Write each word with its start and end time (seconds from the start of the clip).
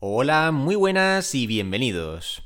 Hola, 0.00 0.52
muy 0.52 0.76
buenas 0.76 1.34
y 1.34 1.48
bienvenidos. 1.48 2.44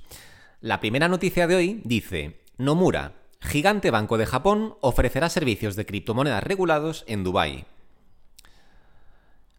La 0.62 0.80
primera 0.80 1.08
noticia 1.08 1.46
de 1.46 1.54
hoy 1.54 1.82
dice, 1.84 2.40
Nomura, 2.56 3.12
gigante 3.40 3.90
banco 3.90 4.16
de 4.16 4.24
Japón, 4.24 4.76
ofrecerá 4.80 5.28
servicios 5.28 5.76
de 5.76 5.84
criptomonedas 5.84 6.42
regulados 6.42 7.04
en 7.06 7.24
Dubái. 7.24 7.66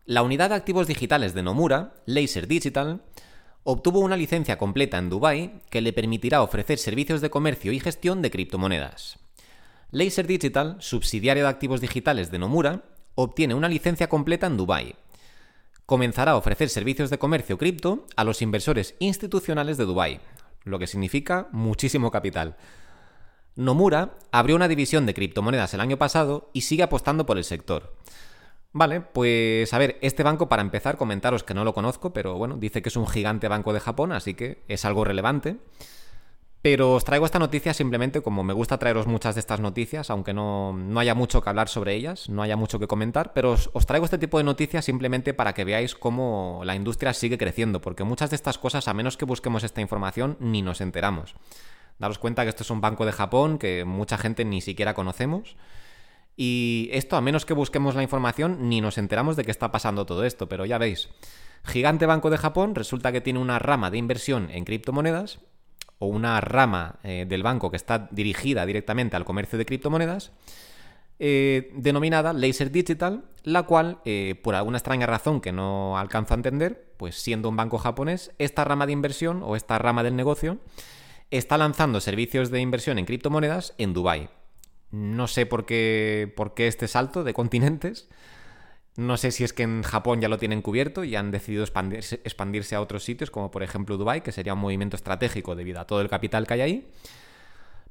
La 0.08 0.24
unidad 0.24 0.50
de 0.50 0.56
activos 0.56 0.88
digitales 0.88 1.36
de 1.36 1.44
Nomura, 1.44 1.94
Laser 2.08 2.48
Digital, 2.48 3.04
obtuvo 3.62 4.00
una 4.00 4.18
licencia 4.18 4.58
completa 4.58 4.98
en 4.98 5.12
Dubái 5.12 5.62
que 5.70 5.82
le 5.82 5.94
permitirá 5.94 6.42
ofrecer 6.42 6.80
servicios 6.80 7.22
de 7.22 7.30
comercio 7.30 7.72
y 7.74 7.80
gestión 7.80 8.24
de 8.24 8.32
criptomonedas. 8.32 9.20
Laser 9.92 10.26
Digital, 10.26 10.78
subsidiario 10.80 11.44
de 11.44 11.50
activos 11.50 11.80
digitales 11.80 12.32
de 12.32 12.40
Nomura, 12.40 12.86
obtiene 13.14 13.54
una 13.54 13.70
licencia 13.70 14.10
completa 14.10 14.48
en 14.48 14.58
Dubái 14.58 14.96
comenzará 15.86 16.32
a 16.32 16.38
ofrecer 16.38 16.70
servicios 16.70 17.10
de 17.10 17.18
comercio 17.18 17.58
cripto 17.58 18.06
a 18.16 18.24
los 18.24 18.42
inversores 18.42 18.96
institucionales 19.00 19.78
de 19.78 19.86
Dubái, 19.86 20.20
lo 20.64 20.80
que 20.80 20.88
significa 20.88 21.48
muchísimo 21.52 22.12
capital. 22.12 22.56
Nomura 23.56 24.16
abrió 24.32 24.56
una 24.56 24.68
división 24.68 25.06
de 25.06 25.14
criptomonedas 25.14 25.74
el 25.74 25.82
año 25.82 25.98
pasado 25.98 26.50
y 26.54 26.62
sigue 26.62 26.84
apostando 26.84 27.26
por 27.26 27.38
el 27.38 27.44
sector. 27.44 27.96
Vale, 28.72 29.02
pues 29.02 29.72
a 29.72 29.78
ver, 29.78 30.00
este 30.02 30.24
banco 30.24 30.50
para 30.50 30.64
empezar 30.64 30.98
comentaros 30.98 31.44
que 31.44 31.54
no 31.54 31.64
lo 31.64 31.76
conozco, 31.76 32.12
pero 32.12 32.36
bueno, 32.40 32.58
dice 32.58 32.82
que 32.82 32.90
es 32.90 32.96
un 32.96 33.08
gigante 33.08 33.48
banco 33.48 33.72
de 33.72 33.80
Japón, 33.80 34.12
así 34.12 34.34
que 34.34 34.64
es 34.68 34.84
algo 34.86 35.04
relevante. 35.04 35.58
Pero 36.64 36.96
os 36.96 37.04
traigo 37.04 37.26
esta 37.26 37.44
noticia 37.44 37.74
simplemente 37.74 38.22
como 38.22 38.42
me 38.42 38.54
gusta 38.54 38.80
traeros 38.80 39.06
muchas 39.06 39.36
de 39.36 39.42
estas 39.42 39.60
noticias, 39.60 40.10
aunque 40.10 40.34
no, 40.34 40.74
haya 40.96 41.14
mucho 41.14 41.42
que 41.42 41.50
hablar 41.50 41.68
sobre 41.68 41.94
ellas, 41.94 42.30
no 42.30 42.42
haya 42.42 42.56
mucho 42.56 42.80
que 42.80 42.88
comentar, 42.88 43.34
pero 43.34 43.52
os, 43.52 43.70
os, 43.74 43.86
traigo 43.86 44.06
este 44.06 44.18
tipo 44.18 44.38
de 44.38 44.46
noticias 44.46 44.86
simplemente 44.86 45.34
para 45.34 45.52
que 45.52 45.66
veáis 45.66 45.94
cómo 45.94 46.62
la 46.64 46.74
industria 46.74 47.12
sigue 47.12 47.38
creciendo, 47.38 47.82
porque 47.82 48.06
muchas 48.06 48.30
de 48.30 48.38
estas 48.38 48.58
cosas, 48.58 48.88
a 48.88 48.94
menos 48.94 49.18
que 49.18 49.26
busquemos 49.26 49.66
esta 49.66 49.82
información, 49.82 50.38
ni 50.40 50.62
nos 50.62 50.80
enteramos. 50.80 51.36
Daros 52.00 52.18
cuenta 52.18 52.44
que 52.44 52.50
esto 52.50 52.64
es 52.64 52.70
un 52.70 52.80
banco 52.80 53.06
de 53.06 53.12
Japón 53.12 53.58
que 53.58 53.84
mucha 53.84 54.18
gente 54.18 54.46
ni 54.46 54.62
siquiera 54.62 54.94
conocemos. 54.94 55.58
Y 56.38 56.88
esto, 56.94 57.18
a 57.18 57.22
menos 57.22 57.46
que 57.46 57.54
busquemos 57.54 57.94
la 57.94 58.04
información, 58.04 58.70
ni 58.70 58.80
nos 58.80 58.98
enteramos 58.98 59.36
de 59.36 59.44
que 59.44 59.52
está 59.52 59.74
pasando 59.74 60.06
todo 60.06 60.24
esto, 60.24 60.48
pero 60.48 60.66
ya 60.66 60.78
veis. 60.78 61.10
Gigante 61.66 62.06
Banco 62.06 62.30
de 62.30 62.38
Japón 62.38 62.74
resulta 62.74 63.12
que 63.12 63.20
tiene 63.20 63.40
una 63.40 63.60
rama 63.60 63.92
de 63.92 63.98
inversión 63.98 64.50
en 64.50 64.64
criptomonedas 64.64 65.40
o 66.04 66.08
una 66.08 66.42
rama 66.42 67.00
eh, 67.04 67.26
del 67.28 67.44
banco 67.44 67.72
que 67.72 67.78
está 67.78 68.10
dirigida 68.12 68.66
directamente 68.66 69.16
al 69.16 69.24
comercio 69.24 69.58
de 69.58 69.66
criptomonedas, 69.66 70.34
eh, 71.18 71.72
denominada 71.76 72.34
Laser 72.34 72.72
Digital, 72.72 73.24
la 73.44 73.64
cual, 73.64 74.00
eh, 74.04 74.36
por 74.44 74.54
alguna 74.56 74.78
extraña 74.78 75.06
razón 75.06 75.40
que 75.40 75.54
no 75.54 75.98
alcanzo 75.98 76.34
a 76.34 76.38
entender, 76.38 76.94
pues 76.98 77.16
siendo 77.16 77.48
un 77.48 77.56
banco 77.56 77.78
japonés, 77.78 78.32
esta 78.38 78.66
rama 78.66 78.86
de 78.86 78.92
inversión 78.92 79.42
o 79.44 79.56
esta 79.56 79.78
rama 79.78 80.04
del 80.04 80.18
negocio 80.18 80.58
está 81.32 81.58
lanzando 81.58 82.02
servicios 82.02 82.52
de 82.52 82.60
inversión 82.60 83.00
en 83.00 83.06
criptomonedas 83.06 83.74
en 83.78 83.94
Dubái. 83.94 84.30
No 84.92 85.28
sé 85.28 85.46
por 85.46 85.66
qué, 85.66 86.32
por 86.36 86.54
qué 86.54 86.68
este 86.68 86.90
salto 86.90 87.24
de 87.24 87.34
continentes, 87.34 88.10
no 88.96 89.18
sé 89.18 89.32
si 89.32 89.44
es 89.44 89.54
que 89.54 89.64
en 89.64 89.82
Japón 89.82 90.22
ya 90.22 90.30
lo 90.30 90.38
tienen 90.38 90.62
cubierto 90.62 91.04
y 91.04 91.16
han 91.16 91.32
decidido 91.32 91.64
expandirse, 91.64 92.76
a 92.76 92.82
otros 92.82 93.04
sitios, 93.04 93.32
como 93.32 93.50
por 93.50 93.64
ejemplo 93.64 93.98
Dubai, 93.98 94.22
que 94.22 94.32
sería 94.32 94.54
un 94.54 94.60
movimiento 94.60 94.96
estratégico 94.96 95.56
debido 95.56 95.80
a 95.80 95.88
todo 95.88 96.02
el 96.02 96.10
capital 96.10 96.46
que 96.46 96.54
hay 96.54 96.62
ahí. 96.62 96.88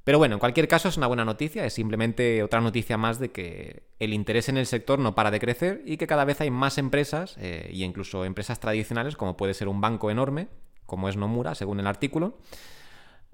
Pero 0.04 0.18
bueno, 0.18 0.34
en 0.34 0.38
cualquier 0.40 0.66
caso 0.66 0.88
es 0.88 0.96
una 0.96 1.06
buena 1.06 1.24
noticia, 1.24 1.64
es 1.64 1.74
simplemente 1.74 2.42
otra 2.42 2.60
noticia 2.60 2.96
más 2.96 3.18
de 3.18 3.30
que 3.30 3.84
el 4.00 4.12
interés 4.12 4.48
en 4.48 4.56
el 4.56 4.66
sector 4.66 4.98
no 4.98 5.14
para 5.14 5.30
de 5.30 5.38
crecer 5.38 5.82
y 5.86 5.96
que 5.96 6.08
cada 6.08 6.24
vez 6.24 6.40
hay 6.40 6.50
más 6.50 6.78
empresas, 6.78 7.36
e 7.38 7.70
incluso 7.72 8.24
empresas 8.24 8.58
tradicionales, 8.58 9.16
como 9.16 9.36
puede 9.36 9.54
ser 9.54 9.68
un 9.68 9.80
banco 9.80 10.10
enorme, 10.10 10.48
como 10.86 11.08
es 11.08 11.16
Nomura, 11.16 11.54
según 11.54 11.78
el 11.80 11.86
artículo, 11.86 12.38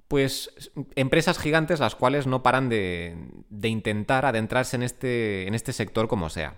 pues 0.07 0.71
empresas 0.95 1.37
gigantes 1.37 1.79
las 1.79 1.95
cuales 1.95 2.25
no 2.25 2.41
paran 2.41 2.69
de, 2.69 3.15
intentar 3.63 4.25
adentrarse 4.25 4.75
en 4.75 4.83
este, 4.83 5.47
en 5.47 5.55
este 5.55 5.73
sector 5.73 6.07
como 6.07 6.29
sea. 6.29 6.55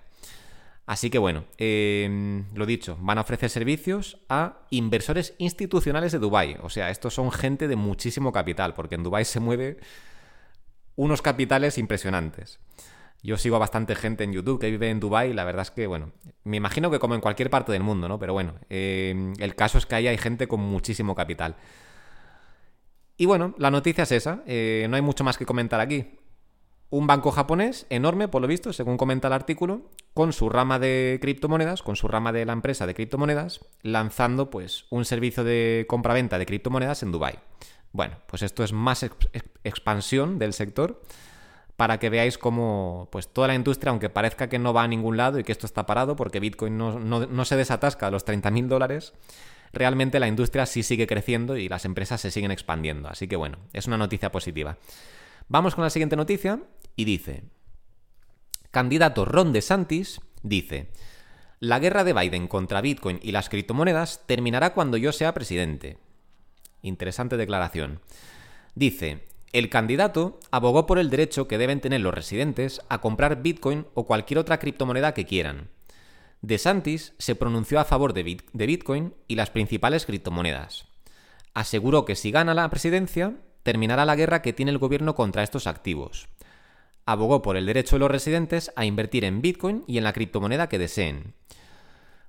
Así 0.92 1.10
que 1.10 1.20
bueno, 1.20 1.46
em, 1.58 2.54
lo 2.54 2.66
dicho, 2.66 2.98
van 3.00 3.18
a 3.18 3.22
ofrecer 3.22 3.50
servicios 3.50 4.18
a 4.28 4.58
inversores 4.72 5.36
institucionales 5.38 6.12
de 6.12 6.20
Dubái. 6.20 6.58
O 6.64 6.70
sea, 6.70 6.90
estos 6.90 7.14
son 7.14 7.32
gente 7.32 7.70
de 7.70 7.78
muchísimo 7.78 8.34
capital, 8.34 8.74
porque 8.74 8.96
en 8.96 9.04
Dubái 9.04 9.24
se 9.24 9.40
mueve 9.40 9.78
unos 10.98 11.22
capitales 11.22 11.78
impresionantes. 11.78 12.60
Yo 13.24 13.38
sigo 13.38 13.56
a 13.56 13.60
bastante 13.60 13.96
gente 13.96 14.26
en 14.26 14.34
YouTube 14.34 14.60
que 14.60 14.70
vive 14.70 14.90
en 14.90 15.00
Dubái 15.00 15.30
y 15.30 15.34
la 15.34 15.46
verdad 15.46 15.62
es 15.62 15.72
que, 15.72 15.88
bueno, 15.88 16.12
me 16.44 16.58
imagino 16.58 16.92
que 16.92 17.00
como 17.00 17.16
en 17.16 17.22
cualquier 17.22 17.50
parte 17.50 17.72
del 17.72 17.84
mundo, 17.84 18.10
¿no? 18.10 18.20
Pero 18.20 18.34
bueno, 18.34 18.56
em, 18.68 19.32
el 19.40 19.56
caso 19.56 19.78
es 19.78 19.86
que 19.86 19.96
ahí 19.96 20.08
hay 20.10 20.18
gente 20.18 20.50
con 20.50 20.60
muchísimo 20.60 21.16
capital. 21.16 21.56
Y 23.16 23.28
bueno, 23.28 23.56
la 23.58 23.72
noticia 23.72 24.04
es 24.04 24.12
esa, 24.12 24.44
eh, 24.46 24.88
no 24.90 24.98
hay 24.98 25.02
mucho 25.02 25.24
más 25.24 25.38
que 25.38 25.46
comentar 25.46 25.80
aquí 25.80 26.20
un 26.92 27.08
banco 27.08 27.32
japonés 27.32 27.88
enorme, 27.90 28.28
por 28.28 28.42
lo 28.42 28.48
visto, 28.48 28.74
según 28.74 28.98
comenta 28.98 29.28
el 29.30 29.34
artículo, 29.34 29.90
con 30.14 30.34
su 30.34 30.50
rama 30.50 30.78
de 30.78 31.20
criptomonedas, 31.22 31.82
con 31.82 31.96
su 31.96 32.10
rama 32.10 32.34
de 32.34 32.46
la 32.46 32.52
empresa 32.52 32.86
de 32.86 32.94
criptomonedas, 32.94 33.62
lanzando 33.82 34.50
pues 34.50 34.86
un 34.90 35.06
servicio 35.06 35.46
de 35.46 35.86
compra-venta 35.88 36.38
de 36.38 36.46
criptomonedas 36.46 37.02
en 37.02 37.14
Dubai. 37.14 37.40
Bueno, 37.94 38.18
pues 38.28 38.42
esto 38.42 38.64
es 38.64 38.74
más 38.74 39.04
expansión 39.64 40.38
del 40.38 40.52
sector 40.52 41.02
para 41.78 41.98
que 41.98 42.10
veáis 42.10 42.38
cómo 42.38 43.08
pues 43.10 43.30
toda 43.30 43.48
la 43.48 43.56
industria, 43.56 43.92
aunque 43.92 44.10
parezca 44.10 44.50
que 44.50 44.60
no 44.60 44.74
va 44.74 44.84
a 44.84 44.88
ningún 44.88 45.16
lado 45.16 45.40
y 45.40 45.46
que 45.46 45.54
esto 45.54 45.66
está 45.66 45.86
parado 45.86 46.18
porque 46.18 46.42
Bitcoin 46.42 46.78
no, 46.78 47.00
no 47.00 47.46
se 47.46 47.56
desatasca 47.56 48.08
a 48.08 48.12
los 48.12 48.26
30.000 48.26 48.68
dólares, 48.68 49.14
realmente 49.72 50.20
la 50.20 50.28
industria 50.28 50.66
sí 50.66 50.84
sigue 50.84 51.08
creciendo 51.08 51.56
y 51.56 51.70
las 51.70 51.86
empresas 51.86 52.20
se 52.20 52.32
siguen 52.32 52.52
expandiendo. 52.52 53.08
Así 53.08 53.30
que 53.30 53.38
bueno, 53.38 53.60
es 53.72 53.88
una 53.88 53.98
noticia 53.98 54.32
positiva. 54.32 54.78
Vamos 55.52 55.76
con 55.76 55.84
la 55.84 55.90
siguiente 55.90 56.16
noticia 56.16 56.62
y 56.96 57.04
dice, 57.04 57.44
candidato 58.72 59.26
Ron 59.26 59.52
DeSantis 59.52 60.22
dice, 60.44 60.94
la 61.60 61.78
guerra 61.78 62.06
de 62.06 62.14
Biden 62.14 62.48
contra 62.48 62.80
Bitcoin 62.80 63.20
y 63.22 63.34
las 63.34 63.50
criptomonedas 63.50 64.26
terminará 64.26 64.74
cuando 64.74 64.96
yo 64.96 65.12
sea 65.12 65.34
presidente. 65.34 65.98
Interesante 66.82 67.36
declaración. 67.36 68.00
Dice, 68.76 69.28
el 69.52 69.68
candidato 69.68 70.40
abogó 70.52 70.86
por 70.86 71.00
el 71.00 71.10
derecho 71.10 71.50
que 71.50 71.58
deben 71.58 71.82
tener 71.82 72.00
los 72.00 72.14
residentes 72.14 72.80
a 72.88 73.02
comprar 73.02 73.42
Bitcoin 73.42 73.88
o 73.94 74.06
cualquier 74.06 74.38
otra 74.38 74.58
criptomoneda 74.58 75.14
que 75.14 75.26
quieran. 75.26 75.68
DeSantis 76.40 77.14
se 77.18 77.36
pronunció 77.36 77.82
a 77.82 77.84
favor 77.84 78.14
de, 78.14 78.24
Bitcoin 78.54 79.16
y 79.28 79.36
las 79.36 79.50
principales 79.50 80.06
criptomonedas. 80.06 80.86
Aseguró 81.54 82.06
que 82.06 82.16
si 82.16 82.32
gana 82.32 82.54
la 82.54 82.70
presidencia, 82.70 83.36
terminará 83.64 84.06
la 84.06 84.16
guerra 84.16 84.42
que 84.42 84.54
tiene 84.54 84.72
el 84.72 84.78
gobierno 84.78 85.16
contra 85.16 85.44
estos 85.44 85.68
activos. 85.68 86.28
Abogó 87.06 87.42
por 87.42 87.58
el 87.58 87.66
derecho 87.66 87.96
de 87.96 88.02
los 88.02 88.12
residentes 88.12 88.72
a 88.76 88.86
invertir 88.86 89.26
en 89.26 89.42
Bitcoin 89.42 89.84
y 89.88 89.98
en 89.98 90.04
la 90.04 90.14
criptomoneda 90.14 90.70
que 90.70 90.80
deseen. 90.80 91.34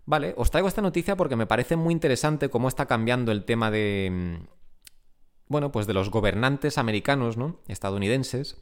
Vale, 0.04 0.34
os 0.36 0.50
traigo 0.50 0.68
esta 0.68 0.82
noticia 0.82 1.16
porque 1.16 1.36
me 1.36 1.46
parece 1.46 1.76
muy 1.76 1.92
interesante 1.92 2.48
cómo 2.48 2.68
está 2.68 2.86
cambiando 2.86 3.32
el 3.32 3.44
tema 3.44 3.70
de. 3.70 4.10
Mm, 4.10 4.46
bueno, 5.48 5.70
pues 5.70 5.86
de 5.86 5.94
los 5.94 6.10
gobernantes 6.10 6.78
americanos, 6.78 7.36
¿no? 7.36 7.60
Estadounidenses. 7.68 8.56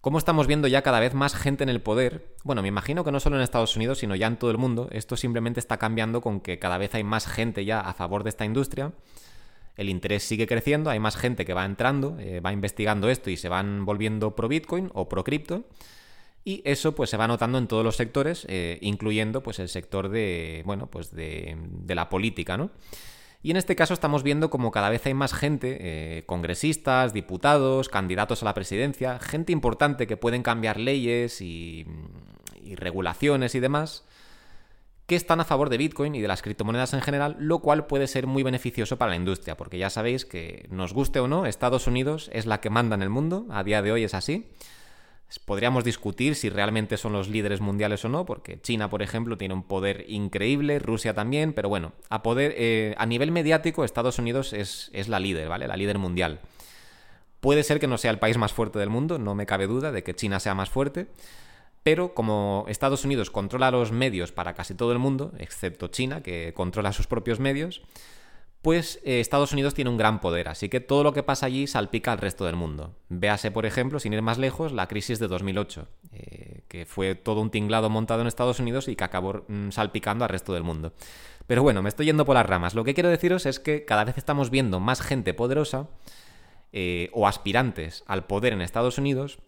Cómo 0.00 0.18
estamos 0.18 0.46
viendo 0.46 0.68
ya 0.68 0.82
cada 0.82 1.00
vez 1.00 1.12
más 1.12 1.34
gente 1.34 1.62
en 1.62 1.68
el 1.68 1.82
poder. 1.82 2.34
Bueno, 2.44 2.62
me 2.62 2.68
imagino 2.68 3.04
que 3.04 3.12
no 3.12 3.20
solo 3.20 3.36
en 3.36 3.42
Estados 3.42 3.76
Unidos, 3.76 3.98
sino 3.98 4.14
ya 4.14 4.26
en 4.26 4.36
todo 4.36 4.50
el 4.50 4.56
mundo. 4.56 4.88
Esto 4.92 5.16
simplemente 5.16 5.60
está 5.60 5.76
cambiando 5.76 6.20
con 6.20 6.40
que 6.40 6.58
cada 6.58 6.78
vez 6.78 6.94
hay 6.94 7.04
más 7.04 7.26
gente 7.26 7.64
ya 7.64 7.80
a 7.80 7.92
favor 7.92 8.22
de 8.22 8.30
esta 8.30 8.44
industria 8.44 8.92
el 9.80 9.88
interés 9.88 10.22
sigue 10.24 10.46
creciendo, 10.46 10.90
hay 10.90 11.00
más 11.00 11.16
gente 11.16 11.46
que 11.46 11.54
va 11.54 11.64
entrando, 11.64 12.16
eh, 12.20 12.40
va 12.40 12.52
investigando 12.52 13.08
esto 13.08 13.30
y 13.30 13.38
se 13.38 13.48
van 13.48 13.86
volviendo 13.86 14.36
pro 14.36 14.46
Bitcoin 14.46 14.90
o 14.92 15.08
pro 15.08 15.24
cripto. 15.24 15.64
Y 16.44 16.60
eso 16.66 16.94
pues 16.94 17.08
se 17.08 17.16
va 17.16 17.26
notando 17.26 17.56
en 17.56 17.66
todos 17.66 17.82
los 17.82 17.96
sectores, 17.96 18.46
eh, 18.48 18.78
incluyendo 18.82 19.42
pues 19.42 19.58
el 19.58 19.70
sector 19.70 20.10
de, 20.10 20.62
bueno, 20.66 20.88
pues 20.90 21.14
de, 21.14 21.56
la 21.88 22.10
política, 22.10 22.58
¿no? 22.58 22.70
Y 23.42 23.50
en 23.50 23.56
este 23.56 23.74
caso 23.74 23.94
estamos 23.94 24.22
viendo 24.22 24.50
como 24.50 24.70
cada 24.70 24.90
vez 24.90 25.06
hay 25.06 25.14
más 25.14 25.32
gente, 25.32 25.78
eh, 25.80 26.24
congresistas, 26.26 27.14
diputados, 27.14 27.88
candidatos 27.88 28.42
a 28.42 28.44
la 28.44 28.54
presidencia, 28.54 29.18
gente 29.18 29.50
importante 29.50 30.06
que 30.06 30.18
pueden 30.18 30.42
cambiar 30.42 30.78
leyes 30.78 31.40
y 31.40 31.86
regulaciones 32.76 33.54
y 33.54 33.60
demás, 33.60 34.04
que 35.10 35.16
están 35.16 35.40
a 35.40 35.44
favor 35.44 35.70
de 35.70 35.76
Bitcoin 35.76 36.14
y 36.14 36.20
de 36.20 36.28
las 36.28 36.40
criptomonedas 36.40 36.94
en 36.94 37.00
general, 37.00 37.34
lo 37.40 37.58
cual 37.58 37.88
puede 37.88 38.06
ser 38.06 38.28
muy 38.28 38.44
beneficioso 38.44 38.96
para 38.96 39.10
la 39.10 39.16
industria, 39.16 39.56
porque 39.56 39.76
ya 39.76 39.90
sabéis 39.90 40.24
que 40.24 40.68
nos 40.70 40.92
guste 40.92 41.18
o 41.18 41.26
no, 41.26 41.46
Estados 41.46 41.88
Unidos 41.88 42.30
es 42.32 42.46
la 42.46 42.60
que 42.60 42.70
manda 42.70 42.94
en 42.94 43.02
el 43.02 43.10
mundo, 43.10 43.44
a 43.50 43.64
día 43.64 43.82
de 43.82 43.90
hoy 43.90 44.04
es 44.04 44.14
así. 44.14 44.46
Podríamos 45.46 45.82
discutir 45.82 46.36
si 46.36 46.48
realmente 46.48 46.96
son 46.96 47.12
los 47.12 47.28
líderes 47.28 47.60
mundiales 47.60 48.04
o 48.04 48.08
no, 48.08 48.24
porque 48.24 48.60
China, 48.60 48.88
por 48.88 49.02
ejemplo, 49.02 49.36
tiene 49.36 49.54
un 49.54 49.64
poder 49.64 50.04
increíble, 50.06 50.78
Rusia 50.78 51.12
también, 51.12 51.54
pero 51.54 51.68
bueno, 51.68 51.90
a 52.08 52.22
eh, 52.36 52.94
nivel 53.08 53.32
mediático, 53.32 53.82
Estados 53.82 54.20
Unidos 54.20 54.52
es 54.52 55.08
la 55.08 55.18
líder, 55.18 55.48
¿vale? 55.48 55.66
La 55.66 55.76
líder 55.76 55.98
mundial. 55.98 56.38
Puede 57.40 57.64
ser 57.64 57.80
que 57.80 57.88
no 57.88 57.98
sea 57.98 58.12
el 58.12 58.20
país 58.20 58.38
más 58.38 58.52
fuerte 58.52 58.78
del 58.78 58.90
mundo, 58.90 59.18
no 59.18 59.34
me 59.34 59.46
cabe 59.46 59.66
duda 59.66 59.90
de 59.90 60.04
que 60.04 60.14
China 60.14 60.38
sea 60.38 60.54
más 60.54 60.70
fuerte, 60.70 61.08
pero 61.82 62.14
como 62.14 62.64
Estados 62.68 63.04
Unidos 63.04 63.30
controla 63.30 63.70
los 63.70 63.92
medios 63.92 64.32
para 64.32 64.54
casi 64.54 64.74
todo 64.74 64.92
el 64.92 64.98
mundo, 64.98 65.32
excepto 65.38 65.88
China, 65.88 66.22
que 66.22 66.52
controla 66.54 66.92
sus 66.92 67.06
propios 67.06 67.40
medios, 67.40 67.82
pues 68.62 69.00
eh, 69.04 69.20
Estados 69.20 69.52
Unidos 69.52 69.72
tiene 69.72 69.90
un 69.90 69.96
gran 69.96 70.20
poder, 70.20 70.48
así 70.48 70.68
que 70.68 70.80
todo 70.80 71.02
lo 71.02 71.14
que 71.14 71.22
pasa 71.22 71.46
allí 71.46 71.66
salpica 71.66 72.12
al 72.12 72.18
resto 72.18 72.44
del 72.44 72.56
mundo. 72.56 72.94
Véase, 73.08 73.50
por 73.50 73.64
ejemplo, 73.64 73.98
sin 73.98 74.12
ir 74.12 74.20
más 74.20 74.36
lejos, 74.36 74.72
la 74.72 74.86
crisis 74.86 75.18
de 75.18 75.28
2008, 75.28 75.88
eh, 76.12 76.62
que 76.68 76.84
fue 76.84 77.14
todo 77.14 77.40
un 77.40 77.50
tinglado 77.50 77.88
montado 77.88 78.20
en 78.20 78.26
Estados 78.26 78.60
Unidos 78.60 78.88
y 78.88 78.96
que 78.96 79.04
acabó 79.04 79.44
mm, 79.48 79.70
salpicando 79.70 80.24
al 80.24 80.30
resto 80.30 80.52
del 80.52 80.62
mundo. 80.62 80.92
Pero 81.46 81.62
bueno, 81.62 81.80
me 81.82 81.88
estoy 81.88 82.06
yendo 82.06 82.26
por 82.26 82.34
las 82.34 82.46
ramas. 82.46 82.74
Lo 82.74 82.84
que 82.84 82.92
quiero 82.92 83.08
deciros 83.08 83.46
es 83.46 83.58
que 83.58 83.86
cada 83.86 84.04
vez 84.04 84.18
estamos 84.18 84.50
viendo 84.50 84.78
más 84.78 85.00
gente 85.00 85.32
poderosa 85.32 85.88
eh, 86.72 87.08
o 87.14 87.26
aspirantes 87.26 88.04
al 88.06 88.26
poder 88.26 88.52
en 88.52 88.60
Estados 88.60 88.98
Unidos 88.98 89.38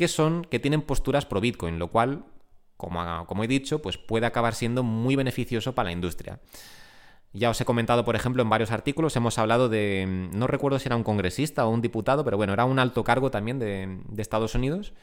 que 0.00 0.08
son 0.08 0.46
que 0.46 0.58
tienen 0.58 0.80
posturas 0.80 1.26
pro 1.26 1.42
Bitcoin, 1.42 1.78
lo 1.78 1.88
cual, 1.88 2.24
como, 2.78 3.26
como 3.26 3.44
he 3.44 3.46
dicho, 3.46 3.82
pues 3.82 3.98
puede 3.98 4.24
acabar 4.24 4.54
siendo 4.54 4.82
muy 4.82 5.14
beneficioso 5.14 5.74
para 5.74 5.90
la 5.90 5.92
industria. 5.92 6.40
Ya 7.34 7.50
os 7.50 7.60
he 7.60 7.66
comentado, 7.66 8.02
por 8.06 8.16
ejemplo, 8.16 8.42
en 8.42 8.48
varios 8.48 8.70
artículos, 8.70 9.14
hemos 9.16 9.38
hablado 9.38 9.68
de, 9.68 10.30
no 10.32 10.46
recuerdo 10.46 10.78
si 10.78 10.88
era 10.88 10.96
un 10.96 11.04
congresista 11.04 11.66
o 11.66 11.68
un 11.68 11.82
diputado, 11.82 12.24
pero 12.24 12.38
bueno, 12.38 12.54
era 12.54 12.64
un 12.64 12.78
alto 12.78 13.04
cargo 13.04 13.30
también 13.30 13.58
de, 13.58 14.00
Estados 14.16 14.54
Unidos, 14.54 14.94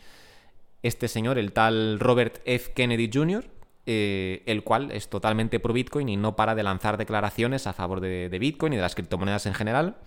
este 0.82 1.08
señor, 1.08 1.38
el 1.38 1.54
tal 1.54 2.00
Robert 2.00 2.42
F. 2.46 2.74
Kennedy 2.74 3.12
Jr., 3.14 3.46
eh, 3.86 4.42
el 4.48 4.64
cual 4.64 4.90
es 4.90 5.10
totalmente 5.10 5.60
pro 5.60 5.74
Bitcoin 5.74 6.10
y 6.10 6.18
no 6.18 6.36
para 6.36 6.56
de 6.56 6.64
lanzar 6.64 6.98
declaraciones 6.98 7.68
a 7.68 7.74
favor 7.74 8.02
de, 8.02 8.36
Bitcoin 8.40 8.74
y 8.74 8.78
de 8.78 8.82
las 8.82 8.96
criptomonedas 8.96 9.46
en 9.46 9.54
general. 9.54 9.98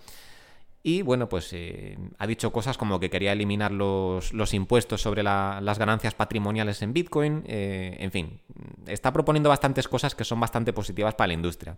Y 0.83 1.03
bueno, 1.03 1.29
pues 1.29 1.53
eh, 1.53 1.99
ha 2.19 2.27
dicho 2.27 2.53
cosas 2.53 2.79
como 2.79 2.99
que 2.99 3.11
quería 3.11 3.33
eliminar 3.33 3.71
los, 3.71 4.55
impuestos 4.55 5.03
sobre 5.03 5.23
las 5.23 5.79
ganancias 5.79 6.15
patrimoniales 6.15 6.81
en 6.81 6.95
Bitcoin. 6.95 7.45
Eh, 7.47 7.97
en 8.01 8.11
fin, 8.11 8.41
está 8.87 9.13
proponiendo 9.13 9.51
bastantes 9.51 9.89
cosas 9.89 10.15
que 10.15 10.25
son 10.25 10.41
bastante 10.41 10.73
positivas 10.73 11.15
para 11.15 11.29
la 11.29 11.35
industria. 11.35 11.77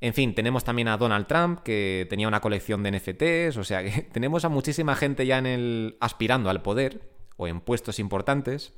En 0.00 0.14
fin, 0.14 0.34
tenemos 0.34 0.64
también 0.64 0.88
a 0.88 0.96
Donald 0.96 1.26
Trump, 1.26 1.60
que 1.60 2.06
tenía 2.08 2.26
una 2.26 2.40
colección 2.40 2.82
de 2.82 2.90
NFTs, 2.90 3.56
o 3.58 3.64
sea 3.64 3.84
que 3.84 4.02
tenemos 4.12 4.44
a 4.44 4.48
muchísima 4.48 4.96
gente 4.96 5.26
ya 5.26 5.38
en 5.38 5.46
el 5.46 5.96
aspirando 6.00 6.48
al 6.50 6.62
poder 6.62 7.02
o 7.36 7.46
en 7.46 7.60
puestos 7.60 7.98
importantes, 7.98 8.72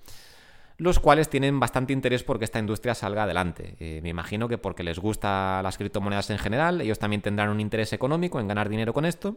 los 0.77 0.99
cuales 0.99 1.29
tienen 1.29 1.61
bastante 1.61 1.93
interés 1.93 2.25
porque 2.25 2.45
esta 2.45 2.59
industria 2.59 2.95
salga 2.95 3.25
adelante. 3.25 3.77
Eh, 3.79 4.01
me 4.03 4.09
imagino 4.09 4.49
que 4.49 4.59
porque 4.59 4.83
les 4.83 4.99
gusta 4.99 5.63
las 5.63 5.79
criptomonedas 5.79 6.31
en 6.31 6.39
general, 6.39 6.81
ellos 6.81 6.99
también 6.99 7.23
tendrán 7.23 7.51
un 7.51 7.61
interés 7.61 7.93
económico 7.93 8.41
en 8.41 8.49
ganar 8.49 8.69
dinero 8.69 8.93
con 8.93 9.05
esto, 9.05 9.37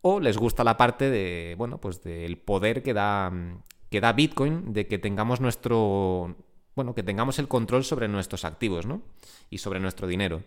o 0.00 0.20
les 0.20 0.38
gusta 0.38 0.62
la 0.64 0.76
parte 0.76 1.10
de, 1.10 1.54
bueno, 1.58 1.78
pues 1.78 2.02
del 2.02 2.38
poder 2.38 2.82
que 2.82 2.94
da 2.94 3.32
que 3.90 4.00
da 4.00 4.12
Bitcoin, 4.12 4.72
de 4.72 4.86
que 4.86 4.98
tengamos 4.98 5.40
nuestro 5.40 6.36
bueno, 6.78 6.94
que 6.94 7.02
tengamos 7.02 7.40
el 7.40 7.48
control 7.48 7.82
sobre 7.82 8.06
nuestros 8.06 8.44
activos, 8.44 8.86
¿no? 8.86 9.02
Y 9.50 9.58
sobre 9.58 9.80
nuestro 9.80 10.06
dinero. 10.06 10.42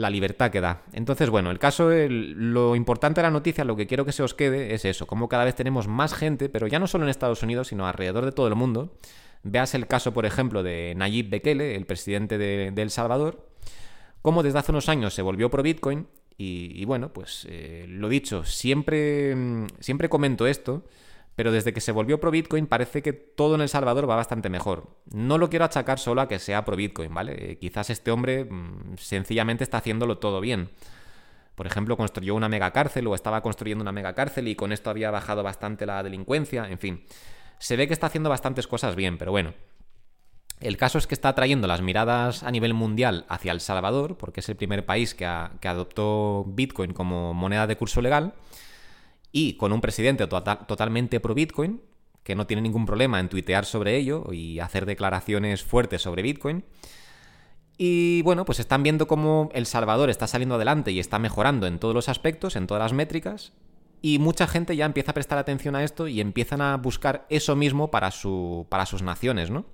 La 0.00 0.08
libertad 0.08 0.50
que 0.50 0.62
da. 0.62 0.82
Entonces, 0.94 1.28
bueno, 1.28 1.50
el 1.50 1.58
caso, 1.58 1.90
lo 1.90 2.74
importante 2.74 3.20
de 3.20 3.26
la 3.26 3.30
noticia, 3.30 3.64
lo 3.64 3.76
que 3.76 3.86
quiero 3.86 4.06
que 4.06 4.12
se 4.12 4.22
os 4.22 4.32
quede 4.32 4.72
es 4.74 4.86
eso, 4.86 5.06
como 5.06 5.28
cada 5.28 5.44
vez 5.44 5.54
tenemos 5.54 5.88
más 5.88 6.14
gente, 6.14 6.48
pero 6.48 6.66
ya 6.66 6.78
no 6.78 6.86
solo 6.86 7.04
en 7.04 7.10
Estados 7.10 7.42
Unidos, 7.42 7.68
sino 7.68 7.86
alrededor 7.86 8.24
de 8.24 8.32
todo 8.32 8.48
el 8.48 8.54
mundo. 8.54 8.96
Veas 9.42 9.74
el 9.74 9.86
caso, 9.86 10.14
por 10.14 10.24
ejemplo, 10.24 10.62
de 10.62 10.94
Nayib 10.96 11.28
Bekele, 11.28 11.76
el 11.76 11.84
presidente 11.84 12.38
de, 12.38 12.68
El 12.68 12.90
Salvador, 12.90 13.46
como 14.22 14.42
desde 14.42 14.58
hace 14.58 14.72
unos 14.72 14.88
años 14.88 15.12
se 15.12 15.22
volvió 15.22 15.50
pro 15.50 15.62
Bitcoin 15.62 16.06
y, 16.36 16.82
bueno, 16.86 17.12
pues 17.12 17.46
eh, 17.50 17.84
lo 17.86 18.08
dicho, 18.08 18.44
siempre, 18.44 19.36
siempre 19.80 20.08
comento 20.08 20.46
esto, 20.46 20.84
pero 21.40 21.52
desde 21.52 21.72
que 21.72 21.80
se 21.80 21.90
volvió 21.90 22.20
pro 22.20 22.30
Bitcoin 22.30 22.66
parece 22.66 23.00
que 23.00 23.14
todo 23.14 23.54
en 23.54 23.62
El 23.62 23.70
Salvador 23.70 24.06
va 24.06 24.14
bastante 24.14 24.50
mejor. 24.50 24.98
No 25.10 25.38
lo 25.38 25.48
quiero 25.48 25.64
achacar 25.64 25.98
solo 25.98 26.20
a 26.20 26.28
que 26.28 26.38
sea 26.38 26.66
pro 26.66 26.76
Bitcoin, 26.76 27.14
¿vale? 27.14 27.52
Eh, 27.52 27.58
quizás 27.58 27.88
este 27.88 28.10
hombre 28.10 28.44
mm, 28.44 28.98
sencillamente 28.98 29.64
está 29.64 29.78
haciéndolo 29.78 30.18
todo 30.18 30.42
bien. 30.42 30.68
Por 31.54 31.66
ejemplo, 31.66 31.96
construyó 31.96 32.34
una 32.34 32.50
mega 32.50 32.72
cárcel 32.72 33.06
o 33.06 33.14
estaba 33.14 33.40
construyendo 33.40 33.80
una 33.80 33.90
mega 33.90 34.14
cárcel 34.14 34.48
y 34.48 34.54
con 34.54 34.70
esto 34.70 34.90
había 34.90 35.10
bajado 35.10 35.42
bastante 35.42 35.86
la 35.86 36.02
delincuencia, 36.02 36.68
en 36.68 36.78
fin. 36.78 37.06
Se 37.58 37.74
ve 37.74 37.86
que 37.86 37.94
está 37.94 38.08
haciendo 38.08 38.28
bastantes 38.28 38.66
cosas 38.66 38.94
bien, 38.94 39.16
pero 39.16 39.30
bueno. 39.30 39.54
El 40.60 40.76
caso 40.76 40.98
es 40.98 41.06
que 41.06 41.14
está 41.14 41.34
trayendo 41.34 41.66
las 41.66 41.80
miradas 41.80 42.42
a 42.42 42.50
nivel 42.50 42.74
mundial 42.74 43.24
hacia 43.30 43.52
El 43.52 43.62
Salvador, 43.62 44.18
porque 44.18 44.40
es 44.40 44.48
el 44.50 44.56
primer 44.56 44.84
país 44.84 45.14
que, 45.14 45.26
que 45.58 45.68
adoptó 45.68 46.44
Bitcoin 46.48 46.92
como 46.92 47.32
moneda 47.32 47.66
de 47.66 47.78
curso 47.78 48.02
legal 48.02 48.34
y 49.32 49.54
con 49.54 49.72
un 49.72 49.80
presidente 49.80 50.26
tota-, 50.26 50.66
totalmente 50.66 51.20
pro 51.20 51.34
Bitcoin, 51.34 51.80
que 52.22 52.34
no 52.34 52.46
tiene 52.46 52.62
ningún 52.62 52.86
problema 52.86 53.20
en 53.20 53.28
tuitear 53.28 53.64
sobre 53.64 53.96
ello 53.96 54.32
y 54.32 54.60
hacer 54.60 54.86
declaraciones 54.86 55.62
fuertes 55.64 56.02
sobre 56.02 56.22
Bitcoin. 56.22 56.64
Y 57.78 58.20
bueno, 58.22 58.44
pues 58.44 58.60
están 58.60 58.82
viendo 58.82 59.06
cómo 59.06 59.48
El 59.54 59.64
Salvador 59.64 60.10
está 60.10 60.26
saliendo 60.26 60.56
adelante 60.56 60.92
y 60.92 61.00
está 61.00 61.18
mejorando 61.18 61.66
en 61.66 61.78
todos 61.78 61.94
los 61.94 62.10
aspectos, 62.10 62.56
en 62.56 62.66
todas 62.66 62.82
las 62.82 62.92
métricas, 62.92 63.52
y 64.02 64.18
mucha 64.18 64.46
gente 64.46 64.76
ya 64.76 64.84
empieza 64.84 65.12
a 65.12 65.14
prestar 65.14 65.38
atención 65.38 65.74
a 65.76 65.84
esto 65.84 66.06
y 66.08 66.20
empiezan 66.20 66.60
a 66.60 66.76
buscar 66.76 67.26
eso 67.30 67.56
mismo 67.56 67.90
para, 67.90 68.10
su, 68.10 68.66
para 68.68 68.86
sus 68.86 69.02
naciones, 69.02 69.50
¿no? 69.50 69.64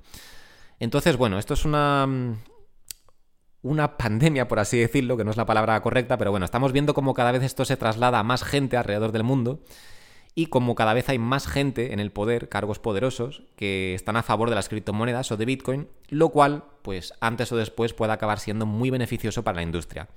Entonces, 0.78 1.16
bueno, 1.16 1.38
esto 1.38 1.54
es 1.54 1.64
una, 1.64 2.36
una 3.66 3.96
pandemia, 3.96 4.48
por 4.48 4.58
así 4.58 4.78
decirlo, 4.78 5.16
que 5.16 5.24
no 5.24 5.30
es 5.30 5.36
la 5.36 5.46
palabra 5.46 5.80
correcta, 5.82 6.16
pero 6.16 6.30
bueno, 6.30 6.44
estamos 6.44 6.72
viendo 6.72 6.94
cómo 6.94 7.14
cada 7.14 7.32
vez 7.32 7.42
esto 7.42 7.64
se 7.64 7.76
traslada 7.76 8.18
a 8.18 8.22
más 8.22 8.44
gente 8.44 8.76
alrededor 8.76 9.12
del 9.12 9.24
mundo 9.24 9.60
y 10.38 10.46
como 10.46 10.74
cada 10.74 10.92
vez 10.92 11.08
hay 11.08 11.18
más 11.18 11.48
gente 11.48 11.94
en 11.94 11.98
el 11.98 12.12
poder, 12.12 12.50
cargos 12.50 12.78
poderosos, 12.78 13.42
que 13.56 13.94
están 13.94 14.16
a 14.16 14.22
favor 14.22 14.50
de 14.50 14.54
las 14.54 14.68
criptomonedas 14.68 15.32
o 15.32 15.38
de 15.38 15.46
Bitcoin, 15.46 15.88
lo 16.08 16.28
cual, 16.28 16.64
pues 16.82 17.14
antes 17.20 17.50
o 17.52 17.56
después 17.56 17.94
puede 17.94 18.12
acabar 18.12 18.38
siendo 18.38 18.66
muy 18.66 18.90
beneficioso 18.90 19.42
para 19.42 19.56
la 19.56 19.62
industria. 19.62 20.08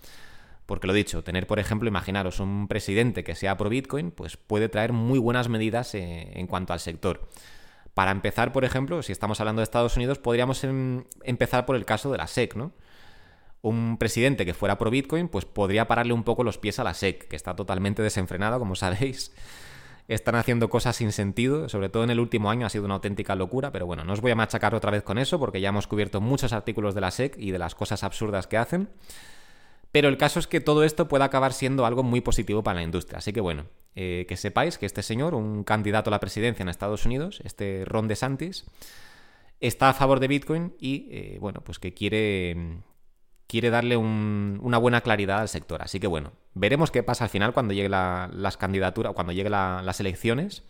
Porque 0.66 0.88
lo 0.88 0.94
dicho, 0.94 1.24
tener, 1.24 1.48
por 1.48 1.58
ejemplo, 1.58 1.88
imaginaros 1.88 2.42
un 2.42 2.68
presidente 2.68 3.24
que 3.24 3.34
sea 3.34 3.56
pro 3.56 3.70
Bitcoin, 3.70 4.12
pues 4.12 4.36
puede 4.36 4.68
traer 4.68 4.92
muy 4.92 5.20
buenas 5.20 5.48
medidas 5.48 5.96
eh, 5.96 6.34
en 6.36 6.48
cuanto 6.48 6.74
al 6.74 6.82
sector. 6.82 7.30
Para 7.94 8.12
empezar, 8.12 8.52
por 8.52 8.66
ejemplo, 8.66 9.02
si 9.02 9.14
estamos 9.14 9.40
hablando 9.40 9.62
de 9.62 9.64
Estados 9.64 9.96
Unidos, 9.96 10.20
podríamos 10.20 10.64
em, 10.66 11.06
empezar 11.24 11.66
por 11.66 11.78
el 11.78 11.86
caso 11.86 12.12
de 12.12 12.18
la 12.18 12.28
SEC, 12.28 12.56
¿no? 12.56 12.74
Un 13.62 13.98
presidente 13.98 14.46
que 14.46 14.54
fuera 14.54 14.78
pro 14.78 14.90
Bitcoin, 14.90 15.28
pues 15.28 15.46
podría 15.46 15.88
pararle 15.88 16.14
un 16.14 16.24
poco 16.24 16.44
los 16.44 16.58
pies 16.58 16.80
a 16.80 16.84
la 16.84 16.94
SEC, 16.94 17.28
que 17.28 17.36
está 17.36 17.56
totalmente 17.56 18.02
desenfrenada, 18.02 18.58
como 18.58 18.76
sabéis. 18.76 19.34
Están 20.08 20.36
haciendo 20.36 20.70
cosas 20.70 20.96
sin 20.96 21.12
sentido, 21.12 21.70
sobre 21.70 21.90
todo 21.90 22.04
en 22.04 22.10
el 22.10 22.20
último 22.20 22.50
año 22.50 22.66
ha 22.66 22.70
sido 22.70 22.86
una 22.86 22.96
auténtica 22.96 23.36
locura, 23.36 23.72
pero 23.72 23.86
bueno, 23.86 24.04
no 24.04 24.14
os 24.14 24.22
voy 24.22 24.32
a 24.32 24.36
machacar 24.36 24.74
otra 24.74 24.90
vez 24.90 25.04
con 25.04 25.20
eso 25.20 25.38
porque 25.38 25.62
ya 25.62 25.70
hemos 25.70 25.86
cubierto 25.86 26.20
muchos 26.20 26.52
artículos 26.52 26.96
de 26.96 27.02
la 27.02 27.12
SEC 27.12 27.36
y 27.38 27.52
de 27.52 27.60
las 27.60 27.76
cosas 27.76 28.04
absurdas 28.04 28.48
que 28.48 28.58
hacen. 28.58 28.90
Pero 29.92 30.08
el 30.08 30.18
caso 30.18 30.40
es 30.40 30.48
que 30.48 30.62
todo 30.62 30.84
esto 30.84 31.08
puede 31.08 31.24
acabar 31.24 31.54
siendo 31.54 31.86
algo 31.86 32.02
muy 32.02 32.22
positivo 32.22 32.64
para 32.64 32.78
la 32.78 32.84
industria. 32.84 33.20
Así 33.20 33.34
que 33.34 33.42
bueno, 33.42 33.66
eh, 33.96 34.26
que 34.28 34.38
sepáis 34.38 34.78
que 34.78 34.86
este 34.86 35.04
señor, 35.04 35.36
un 35.36 35.64
candidato 35.64 36.10
a 36.10 36.12
la 36.12 36.20
presidencia 36.20 36.64
en 36.64 36.70
Estados 36.70 37.06
Unidos, 37.06 37.42
este 37.44 37.86
Ron 37.86 38.08
DeSantis, 38.08 38.66
está 39.60 39.90
a 39.90 39.94
favor 39.94 40.20
de 40.20 40.28
Bitcoin 40.28 40.74
y 40.80 41.08
eh, 41.12 41.38
bueno, 41.40 41.62
pues 41.62 41.78
que 41.78 41.94
quiere 41.94 42.82
quiere 43.50 43.72
darle 43.72 43.98
una 43.98 44.78
buena 44.78 45.02
claridad 45.02 45.40
al 45.40 45.50
sector. 45.50 45.82
Así 45.82 46.00
que 46.00 46.06
bueno, 46.06 46.34
veremos 46.54 46.92
qué 46.92 47.02
pasa 47.02 47.24
al 47.24 47.32
final 47.32 47.52
cuando 47.52 47.74
llegue 47.74 47.90
las 47.90 48.58
candidaturas, 48.58 49.14
cuando 49.14 49.34
lleguen 49.34 49.52
las 49.52 50.00
elecciones. 50.00 50.64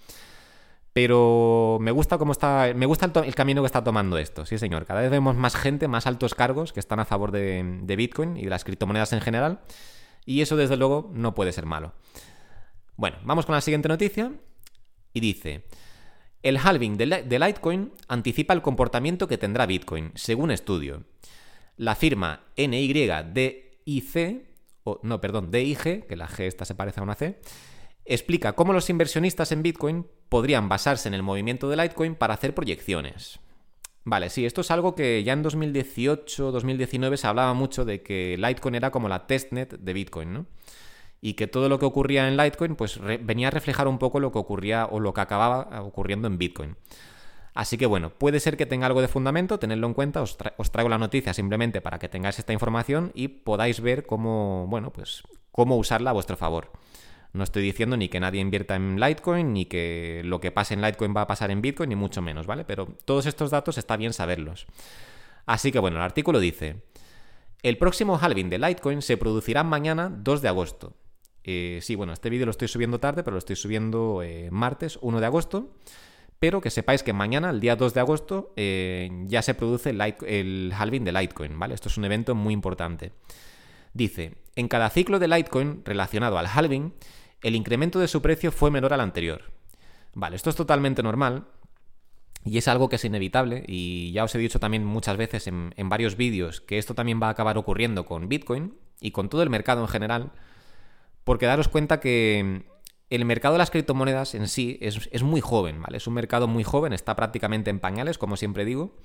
Pero 0.94 1.78
me 1.82 1.92
gusta 1.92 2.18
cómo 2.18 2.32
está. 2.32 2.72
Me 2.74 2.86
gusta 2.86 3.12
el, 3.24 3.36
camino 3.36 3.62
que 3.62 3.66
está 3.66 3.84
tomando 3.84 4.18
esto, 4.18 4.46
sí, 4.46 4.58
señor. 4.58 4.86
Cada 4.86 5.02
vez 5.02 5.12
vemos 5.12 5.36
más 5.36 5.58
gente, 5.58 5.90
más 5.90 6.08
altos 6.08 6.34
cargos 6.34 6.72
que 6.72 6.80
están 6.80 7.02
a 7.02 7.06
favor 7.06 7.32
de, 7.32 7.96
Bitcoin 7.98 8.38
y 8.38 8.46
de 8.46 8.50
las 8.50 8.64
criptomonedas 8.64 9.12
en 9.12 9.22
general. 9.22 9.60
Y 10.26 10.42
eso, 10.42 10.56
desde 10.56 10.78
luego, 10.78 11.12
no 11.14 11.36
puede 11.36 11.52
ser 11.52 11.66
malo. 11.66 11.94
Bueno, 12.96 13.18
vamos 13.24 13.46
con 13.46 13.56
la 13.56 13.62
siguiente 13.62 13.90
noticia. 13.90 14.32
Y 15.14 15.20
dice. 15.20 15.66
El 16.42 16.58
halving 16.58 16.96
de 16.96 17.40
Litecoin 17.40 17.92
anticipa 18.08 18.54
el 18.54 18.62
comportamiento 18.62 19.28
que 19.28 19.38
tendrá 19.38 19.66
Bitcoin, 19.66 20.14
según 20.16 20.52
estudio. 20.52 21.04
La 21.80 21.96
firma 21.96 22.42
NYDIC, 22.58 24.44
o 24.84 25.00
no, 25.02 25.22
perdón, 25.22 25.50
DIG, 25.50 26.06
que 26.08 26.18
la 26.18 26.28
G 26.28 26.42
esta 26.42 26.66
se 26.66 26.76
parece 26.76 27.00
a 27.00 27.04
una 27.04 27.16
C, 27.16 27.40
explica 28.04 28.52
cómo 28.52 28.74
los 28.74 28.90
inversionistas 28.90 29.54
en 29.54 29.64
Bitcoin 29.64 30.06
podrían 30.28 30.68
basarse 30.68 31.08
en 31.08 31.14
el 31.14 31.24
movimiento 31.24 31.70
de 31.70 31.78
Litecoin 31.78 32.16
para 32.16 32.34
hacer 32.34 32.54
proyecciones. 32.54 33.40
Vale, 34.04 34.30
sí, 34.30 34.46
esto 34.46 34.60
es 34.60 34.72
algo 34.72 34.94
que 34.94 35.24
ya 35.24 35.32
en 35.32 35.42
2018-2019 35.42 37.16
se 37.16 37.28
hablaba 37.28 37.54
mucho 37.54 37.86
de 37.86 38.02
que 38.04 38.36
Litecoin 38.38 38.76
era 38.76 38.92
como 38.92 39.08
la 39.08 39.26
testnet 39.26 39.80
de 39.80 39.94
Bitcoin, 39.94 40.34
¿no? 40.34 40.48
Y 41.22 41.36
que 41.36 41.48
todo 41.48 41.70
lo 41.70 41.80
que 41.80 41.86
ocurría 41.86 42.28
en 42.28 42.36
Litecoin 42.36 42.76
pues 42.76 43.00
venía 43.00 43.48
a 43.48 43.52
reflejar 43.52 43.88
un 43.88 44.00
poco 44.00 44.20
lo 44.20 44.34
que 44.34 44.40
ocurría 44.40 44.86
o 44.86 45.00
lo 45.00 45.14
que 45.14 45.22
acababa 45.22 45.82
ocurriendo 45.82 46.28
en 46.28 46.38
Bitcoin. 46.38 46.76
Así 47.53 47.77
que 47.77 47.86
bueno, 47.86 48.12
puede 48.12 48.39
ser 48.39 48.58
que 48.58 48.65
tenga 48.65 48.86
algo 48.86 49.01
de 49.01 49.08
fundamento, 49.08 49.60
tenedlo 49.60 49.88
en 49.88 49.94
cuenta, 49.94 50.22
os, 50.22 50.38
traigo 50.38 50.89
la 50.89 50.98
noticia 50.98 51.34
simplemente 51.34 51.82
para 51.82 52.00
que 52.00 52.10
tengáis 52.10 52.39
esta 52.39 52.53
información 52.53 53.12
y 53.15 53.27
podáis 53.27 53.82
ver 53.82 54.06
cómo, 54.06 54.68
bueno, 54.68 54.91
pues 54.94 55.24
cómo 55.51 55.77
usarla 55.77 56.12
a 56.12 56.13
vuestro 56.13 56.38
favor. 56.38 56.72
No 57.32 57.44
estoy 57.44 57.62
diciendo 57.62 57.96
ni 57.96 58.10
que 58.10 58.20
nadie 58.20 58.41
invierta 58.41 58.75
en 58.75 59.00
Litecoin, 59.00 59.53
ni 59.53 59.65
que 59.65 60.22
lo 60.25 60.39
que 60.39 60.51
pase 60.51 60.74
en 60.74 60.82
Litecoin 60.82 61.13
va 61.15 61.22
a 61.22 61.27
pasar 61.27 61.51
en 61.51 61.62
Bitcoin, 61.62 61.89
ni 61.89 61.96
mucho 61.96 62.22
menos, 62.22 62.48
¿vale? 62.48 62.65
Pero 62.65 62.88
todos 63.06 63.25
estos 63.25 63.51
datos 63.51 63.77
está 63.77 63.98
bien 63.98 64.13
saberlos. 64.13 64.65
Así 65.46 65.72
que 65.72 65.79
bueno, 65.79 65.98
el 65.98 66.03
artículo 66.03 66.39
dice, 66.39 66.84
El 67.62 67.77
próximo 67.77 68.18
halving 68.20 68.50
de 68.50 68.58
Litecoin 68.58 69.01
se 69.01 69.18
producirá 69.18 69.63
mañana 69.63 70.10
2 70.10 70.41
de 70.41 70.48
agosto. 70.48 70.94
Eh, 71.44 71.79
sí, 71.82 71.96
bueno, 71.96 72.13
este 72.13 72.29
vídeo 72.29 72.46
lo 72.46 72.51
estoy 72.51 72.68
subiendo 72.68 73.00
tarde, 73.00 73.24
pero 73.24 73.34
lo 73.34 73.39
estoy 73.39 73.56
subiendo 73.56 74.22
eh, 74.24 74.50
martes 74.51 74.98
1 75.01 75.20
de 75.20 75.25
agosto. 75.25 75.75
Pero 76.39 76.62
que 76.62 76.69
sepáis 76.69 77.03
que 77.03 77.12
mañana, 77.12 77.50
el 77.50 77.60
día 77.60 77.75
2 77.75 77.93
de 77.93 78.00
agosto, 78.00 78.53
eh, 78.55 79.10
ya 79.25 79.41
se 79.41 79.53
produce 79.53 79.89
el, 79.89 80.74
halving 80.74 81.03
de 81.03 81.12
Litecoin, 81.12 81.60
¿vale? 81.60 81.75
Esto 81.75 81.89
es 81.89 81.98
un 81.98 82.05
evento 82.05 82.34
muy 82.34 82.53
importante. 82.53 83.12
Dice, 83.93 84.36
en 84.55 84.69
cada 84.69 84.89
ciclo 84.89 85.19
de 85.19 85.27
Litecoin 85.27 85.84
relacionado 85.84 86.38
al 86.38 86.48
halving, 86.48 86.93
el 87.41 87.55
incremento 87.55 88.00
de 88.00 88.08
su 88.08 88.22
precio 88.22 88.51
fue 88.51 88.72
menor 88.72 88.93
al 88.93 89.01
anterior. 89.01 89.51
Vale, 90.13 90.38
esto 90.38 90.50
es 90.50 90.55
totalmente 90.55 91.03
normal 91.03 91.48
y 92.46 92.58
es 92.58 92.67
algo 92.67 92.89
que 92.89 92.96
es 92.96 93.05
inevitable 93.05 93.63
y 93.67 94.12
ya 94.13 94.24
os 94.24 94.34
he 94.34 94.39
dicho 94.39 94.60
también 94.60 94.86
muchas 94.86 95.17
veces 95.17 95.48
en, 95.48 95.74
varios 95.89 96.15
vídeos 96.15 96.62
que 96.62 96.77
esto 96.77 96.96
también 96.96 97.19
va 97.22 97.27
a 97.27 97.31
acabar 97.31 97.58
ocurriendo 97.58 98.05
con 98.05 98.29
Bitcoin 98.29 98.75
y 99.01 99.12
con 99.12 99.29
todo 99.29 99.43
el 99.43 99.50
mercado 99.50 99.81
en 99.81 99.88
general, 99.88 100.31
porque 101.24 101.46
daros 101.46 101.67
cuenta 101.67 102.00
que 102.00 102.63
el 103.10 103.25
mercado 103.25 103.54
de 103.54 103.60
las 103.60 103.72
criptomonedas 103.72 104.36
en 104.36 104.48
sí 104.48 104.78
es, 104.82 105.24
muy 105.24 105.42
joven, 105.42 105.82
¿vale? 105.82 105.98
Es 105.98 106.08
un 106.08 106.13
mercado 106.13 106.48
muy 106.48 106.63
joven, 106.63 106.94
está 106.94 107.16
prácticamente 107.16 107.70
en 107.70 107.80
pañales, 107.80 108.18
como 108.18 108.38
siempre 108.38 108.66
digo. 108.66 108.96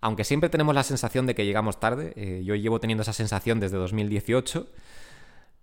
Aunque 0.00 0.24
siempre 0.24 0.48
tenemos 0.48 0.74
la 0.74 0.84
sensación 0.84 1.26
de 1.26 1.34
que 1.34 1.44
llegamos 1.44 1.80
tarde, 1.80 2.12
eh, 2.16 2.42
yo 2.44 2.54
llevo 2.54 2.78
teniendo 2.78 3.02
esa 3.02 3.12
sensación 3.12 3.58
desde 3.58 3.76
2018 3.78 4.68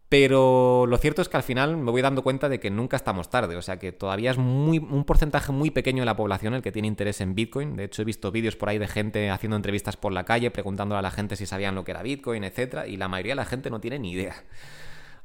pero 0.08 0.86
lo 0.88 0.98
cierto 1.00 1.22
es 1.22 1.30
que 1.30 1.38
al 1.38 1.44
final 1.44 1.77
me 1.77 1.89
voy 1.89 2.01
dando 2.01 2.22
cuenta 2.22 2.48
de 2.48 2.60
que 2.60 2.70
nunca 2.70 2.96
estamos 2.96 3.30
tarde, 3.30 3.56
o 3.56 3.62
sea 3.62 3.80
que 3.80 3.92
todavía 3.92 4.32
es 4.32 4.38
muy, 4.38 4.77
un 4.77 5.04
porcentaje 5.04 5.51
muy 5.51 5.72
pequeño 5.72 6.04
de 6.04 6.06
la 6.06 6.15
población 6.15 6.54
el 6.54 6.62
que 6.62 6.72
tiene 6.72 6.88
interés 6.88 7.22
en 7.22 7.34
Bitcoin. 7.34 7.75
De 7.75 7.86
hecho, 7.86 8.04
he 8.04 8.06
visto 8.06 8.32
vídeos 8.32 8.56
por 8.56 8.70
ahí 8.70 8.77
de 8.77 8.88
gente 8.88 9.32
haciendo 9.32 9.56
entrevistas 9.56 9.98
por 9.98 10.13
la 10.13 10.24
calle, 10.24 10.51
preguntándole 10.51 11.00
a 11.00 11.01
la 11.01 11.12
gente 11.12 11.36
si 11.36 11.48
sabían 11.48 11.74
lo 11.74 11.84
que 11.84 11.92
era 11.92 12.04
Bitcoin, 12.04 12.44
etc. 12.44 12.88
Y 12.88 12.98
la 12.98 13.08
mayoría 13.08 13.32
de 13.32 13.38
la 13.38 13.46
gente 13.46 13.72
no 13.72 13.82
tiene 13.82 13.98
ni 13.98 14.12
idea. 14.12 14.36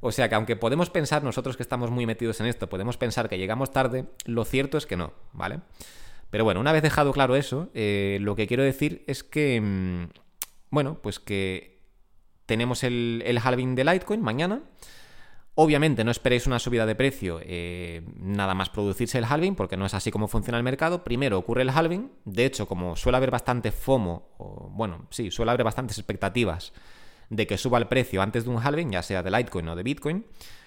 O 0.00 0.12
sea 0.12 0.28
que 0.28 0.34
aunque 0.34 0.56
podemos 0.56 0.88
pensar, 0.90 1.22
nosotros 1.22 1.56
que 1.56 1.62
estamos 1.62 1.90
muy 1.90 2.06
metidos 2.06 2.40
en 2.40 2.46
esto, 2.46 2.68
podemos 2.68 2.96
pensar 2.96 3.28
que 3.28 3.38
llegamos 3.38 3.70
tarde, 3.70 4.06
lo 4.24 4.44
cierto 4.44 4.78
es 4.78 4.86
que 4.86 4.96
no, 4.96 5.12
¿vale? 5.32 5.60
Pero 6.30 6.44
bueno, 6.44 6.60
una 6.60 6.72
vez 6.72 6.82
dejado 6.82 7.12
claro 7.12 7.36
eso, 7.36 7.68
eh, 7.74 8.18
lo 8.20 8.34
que 8.34 8.46
quiero 8.46 8.62
decir 8.62 9.04
es 9.06 9.22
que, 9.22 9.60
mm, 9.60 10.04
bueno, 10.70 10.98
pues 11.02 11.18
que 11.18 11.80
tenemos 12.46 12.82
el, 12.82 13.40
halving 13.42 13.74
de 13.74 13.84
Litecoin 13.84 14.22
mañana. 14.22 14.62
Obviamente 15.54 16.04
no 16.04 16.10
esperéis 16.10 16.46
una 16.46 16.58
subida 16.58 16.86
de 16.86 16.94
precio 16.94 17.38
eh, 17.42 18.02
nada 18.16 18.54
más 18.54 18.70
producirse 18.70 19.18
el 19.18 19.24
halving, 19.24 19.54
porque 19.54 19.76
no 19.76 19.84
es 19.84 19.92
así 19.92 20.10
como 20.10 20.28
funciona 20.28 20.56
el 20.56 20.64
mercado. 20.64 21.04
Primero 21.04 21.38
ocurre 21.38 21.62
el 21.62 21.70
halving, 21.70 22.10
de 22.24 22.46
hecho, 22.46 22.66
como 22.66 22.96
suele 22.96 23.18
haber 23.18 23.30
bastante 23.30 23.70
FOMO, 23.70 24.70
bueno, 24.70 25.06
sí, 25.10 25.30
suele 25.30 25.50
haber 25.50 25.64
bastantes 25.64 25.98
expectativas 25.98 26.72
de 27.30 27.46
que 27.46 27.56
suba 27.56 27.78
el 27.78 27.86
precio 27.86 28.20
antes 28.20 28.44
de 28.44 28.50
un 28.50 28.58
halving, 28.58 28.90
ya 28.90 29.02
sea 29.02 29.22
de 29.22 29.30
Litecoin 29.30 29.68
o 29.68 29.76
de 29.76 29.82
Bitcoin, 29.82 30.26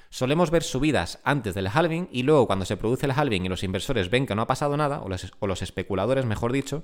solemos 0.09 0.49
ver 0.49 0.63
subidas 0.63 1.19
antes 1.23 1.53
del 1.53 1.67
halving 1.67 2.09
y 2.11 2.23
luego 2.23 2.47
cuando 2.47 2.65
se 2.65 2.77
produce 2.77 3.05
el 3.05 3.11
halving 3.11 3.45
y 3.45 3.49
los 3.49 3.63
inversores 3.63 4.09
ven 4.09 4.25
que 4.25 4.35
no 4.35 4.41
ha 4.41 4.47
pasado 4.47 4.75
nada, 4.77 5.01
o 5.01 5.09
o 5.39 5.47
los 5.47 5.61
especuladores, 5.61 6.25
mejor 6.25 6.51
dicho, 6.51 6.83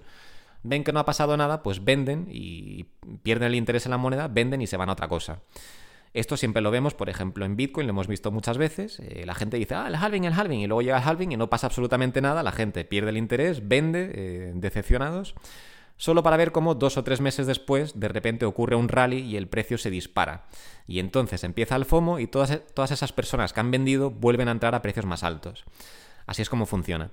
ven 0.63 0.83
que 0.83 0.91
no 0.91 0.99
ha 0.99 1.05
pasado 1.05 1.37
nada, 1.37 1.63
pues 1.63 1.83
venden 1.83 2.27
y 2.29 2.85
pierden 3.23 3.47
el 3.47 3.55
interés 3.55 3.85
en 3.85 3.91
la 3.91 3.97
moneda, 3.97 4.27
venden 4.27 4.61
y 4.61 4.67
se 4.67 4.77
van 4.77 4.89
a 4.89 4.93
otra 4.93 5.07
cosa. 5.07 5.41
Esto 6.13 6.37
siempre 6.37 6.61
lo 6.61 6.71
vemos, 6.71 6.95
por 6.95 7.09
ejemplo, 7.09 7.45
en 7.45 7.55
Bitcoin, 7.55 7.85
lo 7.85 7.91
hemos 7.91 8.07
visto 8.07 8.31
muchas 8.31 8.57
veces. 8.57 8.99
Eh, 8.99 9.23
la 9.25 9.35
gente 9.35 9.57
dice, 9.57 9.75
ah, 9.75 9.87
el 9.87 9.95
halving, 9.95 10.23
el 10.23 10.33
halving, 10.33 10.59
y 10.59 10.67
luego 10.67 10.81
llega 10.81 10.97
el 10.97 11.07
halving 11.07 11.31
y 11.31 11.37
no 11.37 11.49
pasa 11.49 11.67
absolutamente 11.67 12.19
nada, 12.19 12.41
la 12.41 12.51
gente 12.51 12.83
pierde 12.83 13.11
el 13.11 13.17
interés, 13.17 13.67
vende, 13.67 14.11
eh, 14.13 14.51
decepcionados, 14.55 15.35
solo 15.99 16.23
para 16.23 16.37
ver 16.37 16.53
cómo 16.53 16.75
dos 16.75 16.97
o 16.97 17.03
tres 17.03 17.19
meses 17.19 17.45
después 17.45 17.99
de 17.99 18.07
repente 18.07 18.45
ocurre 18.45 18.77
un 18.77 18.87
rally 18.87 19.19
y 19.19 19.35
el 19.35 19.49
precio 19.49 19.77
se 19.77 19.91
dispara. 19.91 20.47
Y 20.87 20.99
entonces 20.99 21.43
empieza 21.43 21.75
el 21.75 21.85
FOMO 21.85 22.19
y 22.19 22.25
todas, 22.25 22.61
todas 22.73 22.91
esas 22.91 23.11
personas 23.11 23.51
que 23.51 23.59
han 23.59 23.69
vendido 23.69 24.09
vuelven 24.09 24.47
a 24.47 24.51
entrar 24.51 24.73
a 24.73 24.81
precios 24.81 25.05
más 25.05 25.23
altos. 25.23 25.65
Así 26.25 26.41
es 26.41 26.49
como 26.49 26.65
funciona. 26.65 27.11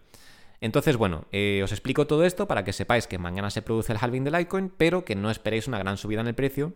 Entonces, 0.61 0.97
bueno, 0.97 1.27
eh, 1.33 1.61
os 1.65 1.73
explico 1.73 2.07
todo 2.07 2.25
esto 2.25 2.47
para 2.47 2.65
que 2.65 2.73
sepáis 2.73 3.09
que 3.09 3.19
mañana 3.19 3.51
se 3.51 3.61
produce 3.61 3.93
el 3.93 3.99
halving 4.01 4.23
de 4.23 4.31
Litecoin, 4.31 4.73
pero 4.75 5.05
que 5.05 5.17
no 5.17 5.31
esperéis 5.31 5.67
una 5.67 5.79
gran 5.79 5.97
subida 5.97 6.21
en 6.21 6.29
el 6.29 6.35
precio, 6.35 6.73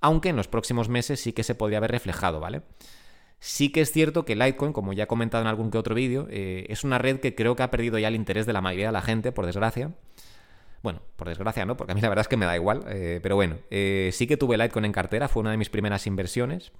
aunque 0.00 0.28
en 0.28 0.36
los 0.36 0.46
próximos 0.46 0.88
meses 0.88 1.20
sí 1.20 1.32
que 1.32 1.42
se 1.42 1.56
podría 1.56 1.78
haber 1.78 1.90
reflejado, 1.90 2.38
¿vale? 2.38 2.62
Sí 3.40 3.70
que 3.70 3.80
es 3.80 3.90
cierto 3.90 4.24
que 4.24 4.36
Litecoin, 4.36 4.72
como 4.72 4.92
ya 4.92 5.04
he 5.04 5.06
comentado 5.08 5.42
en 5.42 5.48
algún 5.48 5.72
que 5.72 5.78
otro 5.78 5.96
vídeo, 5.96 6.28
eh, 6.30 6.66
es 6.68 6.84
una 6.84 6.98
red 6.98 7.18
que 7.18 7.34
creo 7.34 7.56
que 7.56 7.64
ha 7.64 7.70
perdido 7.70 7.98
ya 7.98 8.08
el 8.08 8.14
interés 8.14 8.46
de 8.46 8.52
la 8.52 8.60
mayoría 8.60 8.86
de 8.86 8.92
la 8.92 9.02
gente, 9.02 9.32
por 9.32 9.44
desgracia. 9.44 9.92
Bueno, 10.82 11.02
por 11.16 11.28
desgracia 11.28 11.66
no, 11.66 11.76
porque 11.76 11.92
a 11.92 11.94
mí 11.94 12.00
la 12.00 12.08
verdad 12.08 12.22
es 12.22 12.28
que 12.28 12.36
me 12.36 12.46
da 12.46 12.54
igual, 12.54 12.84
eh, 12.88 13.18
pero 13.22 13.34
bueno, 13.34 13.56
sí 13.70 14.26
que 14.26 14.36
tuve 14.36 14.56
Litecoin 14.56 14.84
en 14.84 14.92
cartera, 14.92 15.28
fue 15.28 15.40
una 15.40 15.50
de 15.50 15.56
mis 15.56 15.70
primeras 15.70 16.06
inversiones 16.06 16.72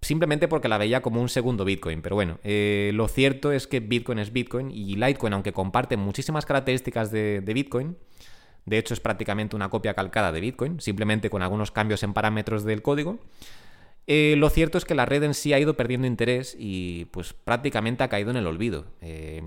simplemente 0.00 0.48
porque 0.48 0.68
la 0.68 0.78
veía 0.78 1.02
como 1.02 1.20
un 1.20 1.28
segundo 1.28 1.64
Bitcoin. 1.64 2.02
Pero 2.02 2.16
bueno, 2.16 2.38
eh, 2.44 2.90
lo 2.94 3.08
cierto 3.08 3.52
es 3.52 3.66
que 3.66 3.80
Bitcoin 3.80 4.18
es 4.18 4.32
Bitcoin 4.32 4.70
y 4.70 4.96
Litecoin, 4.96 5.32
aunque 5.32 5.52
comparte 5.52 5.96
muchísimas 5.96 6.46
características 6.46 7.10
de, 7.10 7.42
Bitcoin, 7.46 7.96
de 8.66 8.78
hecho 8.78 8.94
es 8.94 9.00
prácticamente 9.00 9.56
una 9.56 9.70
copia 9.70 9.94
calcada 9.94 10.32
de 10.32 10.40
Bitcoin, 10.40 10.80
simplemente 10.80 11.30
con 11.30 11.42
algunos 11.42 11.70
cambios 11.70 12.02
en 12.02 12.12
parámetros 12.12 12.64
del 12.64 12.82
código. 12.82 13.18
Eh, 14.06 14.36
lo 14.38 14.48
cierto 14.48 14.78
es 14.78 14.84
que 14.84 14.94
la 14.94 15.04
red 15.04 15.22
en 15.22 15.34
sí 15.34 15.52
ha 15.52 15.58
ido 15.58 15.76
perdiendo 15.76 16.06
interés 16.06 16.56
y 16.58 17.06
pues 17.06 17.34
prácticamente 17.34 18.04
ha 18.04 18.08
caído 18.08 18.30
en 18.30 18.36
el 18.36 18.46
olvido. 18.46 18.86
Eh, 19.02 19.42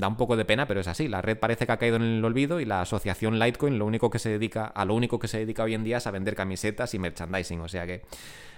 da 0.00 0.08
un 0.08 0.16
poco 0.16 0.36
de 0.36 0.44
pena, 0.44 0.66
pero 0.66 0.80
es 0.80 0.88
así. 0.88 1.08
La 1.08 1.22
red 1.22 1.38
parece 1.38 1.66
que 1.66 1.72
ha 1.72 1.76
caído 1.76 1.96
en 1.96 2.02
el 2.02 2.24
olvido 2.24 2.60
y 2.60 2.64
la 2.64 2.80
asociación 2.80 3.38
Litecoin 3.38 3.78
lo 3.78 3.86
único 3.86 4.10
que 4.10 4.18
se 4.18 4.30
dedica, 4.30 4.66
a 4.66 4.84
lo 4.84 4.94
único 4.94 5.18
que 5.18 5.28
se 5.28 5.38
dedica 5.38 5.62
hoy 5.62 5.74
en 5.74 5.84
día 5.84 5.98
es 5.98 6.06
a 6.06 6.10
vender 6.10 6.34
camisetas 6.34 6.94
y 6.94 6.98
merchandising. 6.98 7.60
O 7.60 7.68
sea 7.68 7.86
que 7.86 8.02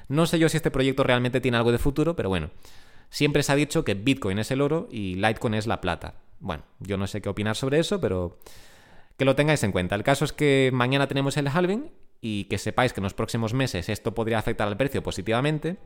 no 0.09 0.27
sé 0.27 0.39
yo 0.39 0.49
si 0.49 0.57
este 0.57 0.71
proyecto 0.71 1.05
realmente 1.05 1.41
tiene 1.41 1.57
algo 1.57 1.73
de 1.73 1.79
futuro, 1.79 2.17
pero 2.17 2.29
bueno. 2.29 2.51
Siempre 3.11 3.43
se 3.43 3.53
ha 3.53 3.57
dicho 3.57 3.85
que 3.85 3.93
Bitcoin 3.93 4.39
es 4.39 4.51
el 4.51 4.63
oro 4.63 4.89
y 4.91 5.17
Litecoin 5.17 5.55
es 5.55 5.67
la 5.67 5.83
plata. 5.83 6.15
Bueno, 6.41 6.63
yo 6.81 6.97
no 6.97 7.07
sé 7.07 7.21
qué 7.21 7.29
opinar 7.29 7.57
sobre 7.57 7.79
eso, 7.79 8.01
pero 8.01 8.39
que 9.19 9.27
lo 9.27 9.37
tengáis 9.37 9.63
en 9.65 9.73
cuenta. 9.73 9.95
El 9.95 10.03
caso 10.03 10.25
es 10.25 10.33
que 10.33 10.71
mañana 10.73 11.07
tenemos 11.07 11.37
el 11.37 11.49
halving 11.49 11.91
y 12.23 12.45
que 12.45 12.57
sepáis 12.57 12.93
que 12.93 13.01
en 13.01 13.05
los 13.05 13.15
próximos 13.15 13.53
meses 13.53 13.89
esto 13.89 14.15
podría 14.15 14.39
afectar 14.39 14.67
al 14.67 14.77
precio 14.77 15.03
positivamente. 15.03 15.77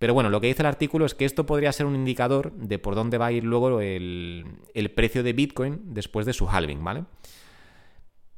Pero 0.00 0.14
bueno, 0.14 0.30
lo 0.30 0.40
que 0.40 0.46
dice 0.46 0.62
el 0.62 0.66
artículo 0.66 1.04
es 1.04 1.14
que 1.14 1.26
esto 1.26 1.44
podría 1.44 1.72
ser 1.72 1.84
un 1.84 1.94
indicador 1.94 2.52
de 2.54 2.78
por 2.78 2.94
dónde 2.94 3.18
va 3.18 3.26
a 3.26 3.32
ir 3.32 3.44
luego 3.44 3.82
el, 3.82 4.46
el 4.72 4.90
precio 4.92 5.22
de 5.22 5.34
Bitcoin 5.34 5.94
después 5.94 6.24
de 6.24 6.32
su 6.32 6.48
halving, 6.48 6.82
¿vale? 6.82 7.04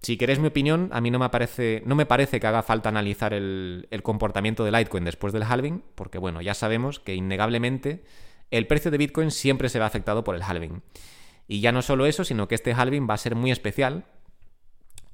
Si 0.02 0.16
queréis 0.16 0.40
mi 0.40 0.48
opinión, 0.48 0.88
a 0.90 1.00
mí 1.00 1.12
no 1.12 1.20
me, 1.20 1.28
parece, 1.28 1.84
no 1.86 1.94
me 1.94 2.04
parece 2.04 2.40
que 2.40 2.48
haga 2.48 2.64
falta 2.64 2.88
analizar 2.88 3.32
el, 3.32 3.86
comportamiento 4.02 4.64
de 4.64 4.72
Litecoin 4.72 5.04
después 5.04 5.32
del 5.32 5.44
halving, 5.44 5.84
porque 5.94 6.18
bueno, 6.18 6.42
ya 6.42 6.54
sabemos 6.54 6.98
que 6.98 7.14
innegablemente 7.14 8.02
el 8.50 8.66
precio 8.66 8.90
de 8.90 8.98
Bitcoin 8.98 9.30
siempre 9.30 9.68
se 9.68 9.78
ve 9.78 9.84
afectado 9.84 10.24
por 10.24 10.34
el 10.34 10.42
halving. 10.42 10.82
Y 11.46 11.60
ya 11.60 11.70
no 11.70 11.80
solo 11.80 12.06
eso, 12.06 12.24
sino 12.24 12.48
que 12.48 12.56
este 12.56 12.74
halving 12.74 13.08
va 13.08 13.14
a 13.14 13.18
ser 13.18 13.36
muy 13.36 13.52
especial, 13.52 14.06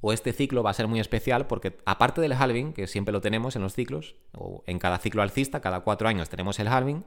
o 0.01 0.13
este 0.13 0.33
ciclo 0.33 0.63
va 0.63 0.71
a 0.71 0.73
ser 0.73 0.87
muy 0.87 0.99
especial, 0.99 1.47
porque 1.47 1.77
aparte 1.85 2.21
del 2.21 2.33
halving, 2.33 2.73
que 2.73 2.87
siempre 2.87 3.11
lo 3.11 3.21
tenemos 3.21 3.55
en 3.55 3.61
los 3.61 3.73
ciclos, 3.73 4.15
o 4.37 4.63
en 4.65 4.79
cada 4.79 4.97
ciclo 4.99 5.21
alcista, 5.21 5.61
cada 5.61 5.81
cuatro 5.81 6.07
años 6.07 6.29
tenemos 6.29 6.59
el 6.59 6.67
halving, 6.67 7.05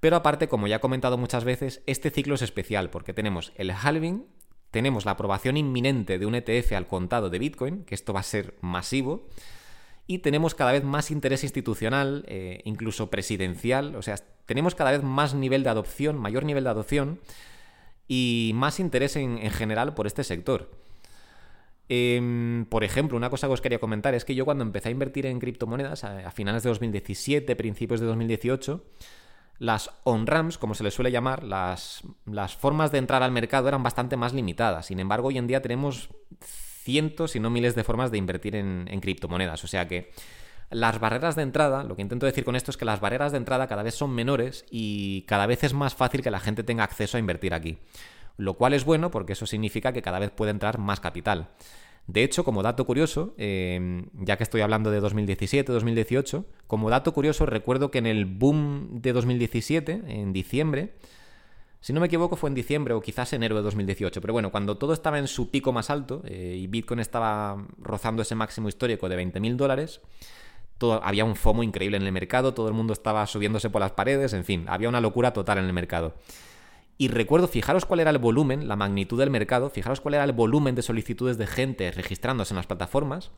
pero 0.00 0.16
aparte, 0.16 0.48
como 0.48 0.66
ya 0.66 0.76
he 0.76 0.80
comentado 0.80 1.16
muchas 1.16 1.44
veces, 1.44 1.82
este 1.86 2.10
ciclo 2.10 2.34
es 2.34 2.42
especial, 2.42 2.90
porque 2.90 3.12
tenemos 3.12 3.52
el 3.56 3.70
halving 3.70 4.26
tenemos 4.72 5.04
la 5.04 5.12
aprobación 5.12 5.58
inminente 5.58 6.18
de 6.18 6.24
un 6.24 6.34
ETF 6.34 6.72
al 6.72 6.86
contado 6.86 7.28
de 7.28 7.38
Bitcoin, 7.38 7.84
que 7.84 7.94
esto 7.94 8.14
va 8.14 8.20
a 8.20 8.24
ser 8.24 8.56
masivo, 8.62 9.28
y 10.06 10.18
tenemos 10.18 10.54
cada 10.54 10.72
vez 10.72 10.82
más 10.82 11.10
interés 11.10 11.44
institucional, 11.44 12.24
eh, 12.26 12.62
incluso 12.64 13.10
presidencial, 13.10 13.94
o 13.94 14.02
sea, 14.02 14.16
tenemos 14.46 14.74
cada 14.74 14.90
vez 14.90 15.02
más 15.02 15.34
nivel 15.34 15.62
de 15.62 15.68
adopción, 15.68 16.18
mayor 16.18 16.44
nivel 16.44 16.64
de 16.64 16.70
adopción 16.70 17.20
y 18.08 18.52
más 18.54 18.80
interés 18.80 19.14
en, 19.16 19.38
general 19.50 19.94
por 19.94 20.06
este 20.06 20.24
sector. 20.24 20.70
Em, 21.94 22.64
por 22.70 22.84
ejemplo, 22.84 23.18
una 23.18 23.28
cosa 23.28 23.48
que 23.48 23.52
os 23.52 23.60
quería 23.60 23.78
comentar 23.78 24.14
es 24.14 24.24
que 24.24 24.34
yo 24.34 24.46
cuando 24.46 24.64
empecé 24.64 24.88
a 24.88 24.92
invertir 24.92 25.26
en 25.26 25.38
criptomonedas 25.38 26.04
a, 26.04 26.30
finales 26.30 26.62
de 26.62 26.70
2017, 26.70 27.54
principios 27.54 28.00
de 28.00 28.06
2018, 28.06 28.82
las 29.58 29.90
on-ramps, 30.04 30.56
como 30.56 30.74
se 30.74 30.84
les 30.84 30.94
suele 30.94 31.10
llamar, 31.10 31.42
las, 31.44 32.02
formas 32.58 32.92
de 32.92 32.98
entrar 32.98 33.22
al 33.22 33.30
mercado 33.30 33.68
eran 33.68 33.82
bastante 33.82 34.16
más 34.16 34.32
limitadas. 34.32 34.86
Sin 34.86 35.00
embargo, 35.00 35.28
hoy 35.28 35.36
en 35.36 35.46
día 35.46 35.60
tenemos 35.60 36.08
cientos, 36.40 37.36
y 37.36 37.40
no 37.40 37.50
miles 37.50 37.74
de 37.74 37.84
formas 37.84 38.10
de 38.10 38.16
invertir 38.16 38.56
en, 38.56 39.00
criptomonedas. 39.02 39.62
O 39.62 39.66
sea 39.66 39.86
que 39.86 40.12
las 40.70 40.98
barreras 40.98 41.36
de 41.36 41.42
entrada, 41.42 41.84
lo 41.84 41.94
que 41.94 42.00
intento 42.00 42.24
decir 42.24 42.42
con 42.42 42.56
esto 42.56 42.70
es 42.70 42.78
que 42.78 42.86
las 42.86 43.00
barreras 43.00 43.32
de 43.32 43.38
entrada 43.38 43.66
cada 43.66 43.82
vez 43.82 43.94
son 43.94 44.14
menores 44.14 44.64
y 44.70 45.26
cada 45.28 45.44
vez 45.44 45.62
es 45.62 45.74
más 45.74 45.94
fácil 45.94 46.22
que 46.22 46.30
la 46.30 46.40
gente 46.40 46.64
tenga 46.64 46.84
acceso 46.84 47.18
a 47.18 47.20
invertir 47.20 47.52
aquí. 47.52 47.76
Lo 48.38 48.54
cual 48.54 48.72
es 48.72 48.86
bueno 48.86 49.10
porque 49.10 49.34
eso 49.34 49.44
significa 49.44 49.92
que 49.92 50.00
cada 50.00 50.18
vez 50.18 50.30
puede 50.30 50.52
entrar 50.52 50.78
más 50.78 51.00
capital. 51.00 51.50
De 52.06 52.24
hecho, 52.24 52.44
como 52.44 52.62
dato 52.62 52.84
curioso, 52.84 53.34
em, 53.38 54.06
ya 54.14 54.36
que 54.36 54.42
estoy 54.42 54.60
hablando 54.60 54.90
de 54.90 55.00
2017-2018, 55.00 56.44
como 56.66 56.90
dato 56.90 57.12
curioso 57.12 57.46
recuerdo 57.46 57.90
que 57.90 57.98
en 57.98 58.06
el 58.06 58.26
boom 58.26 59.00
de 59.00 59.12
2017, 59.12 60.02
en 60.06 60.32
diciembre, 60.32 60.94
Si 61.84 61.92
no 61.92 61.98
me 61.98 62.06
equivoco 62.06 62.36
fue 62.36 62.48
en 62.48 62.54
diciembre 62.54 62.94
o 62.94 63.00
quizás 63.00 63.32
enero 63.32 63.56
de 63.56 63.62
2018, 63.62 64.20
pero 64.20 64.32
bueno, 64.32 64.52
cuando 64.52 64.78
todo 64.78 64.92
estaba 64.92 65.18
en 65.18 65.26
su 65.26 65.50
pico 65.50 65.72
más 65.72 65.90
alto 65.90 66.22
eh, 66.24 66.56
y 66.56 66.68
Bitcoin 66.68 67.00
estaba 67.00 67.66
rozando 67.78 68.22
ese 68.22 68.36
máximo 68.36 68.68
histórico 68.68 69.08
de 69.08 69.16
20.000 69.16 69.56
dólares, 69.56 70.00
había 71.02 71.24
un 71.24 71.36
FOMO 71.36 71.62
increíble 71.62 71.96
en 71.96 72.02
el 72.02 72.12
mercado, 72.12 72.54
todo 72.54 72.68
el 72.68 72.74
mundo 72.74 72.92
estaba 72.92 73.26
subiéndose 73.26 73.70
por 73.70 73.80
las 73.80 73.92
paredes, 73.92 74.32
en 74.32 74.44
fin, 74.44 74.64
había 74.68 74.88
una 74.88 75.00
locura 75.00 75.32
total 75.32 75.58
en 75.58 75.64
el 75.64 75.72
mercado. 75.72 76.14
Y 76.98 77.08
recuerdo, 77.08 77.48
fijaros 77.48 77.84
cuál 77.84 78.00
era 78.00 78.10
el 78.10 78.18
volumen, 78.18 78.68
la 78.68 78.76
magnitud 78.76 79.18
del 79.18 79.30
mercado, 79.30 79.70
fijaros 79.70 80.00
cuál 80.00 80.14
era 80.14 80.24
el 80.24 80.32
volumen 80.32 80.74
de 80.74 80.82
solicitudes 80.82 81.38
de 81.38 81.46
gente 81.46 81.90
registrándose 81.90 82.54
en 82.54 82.56
las 82.56 82.66
plataformas, 82.66 83.30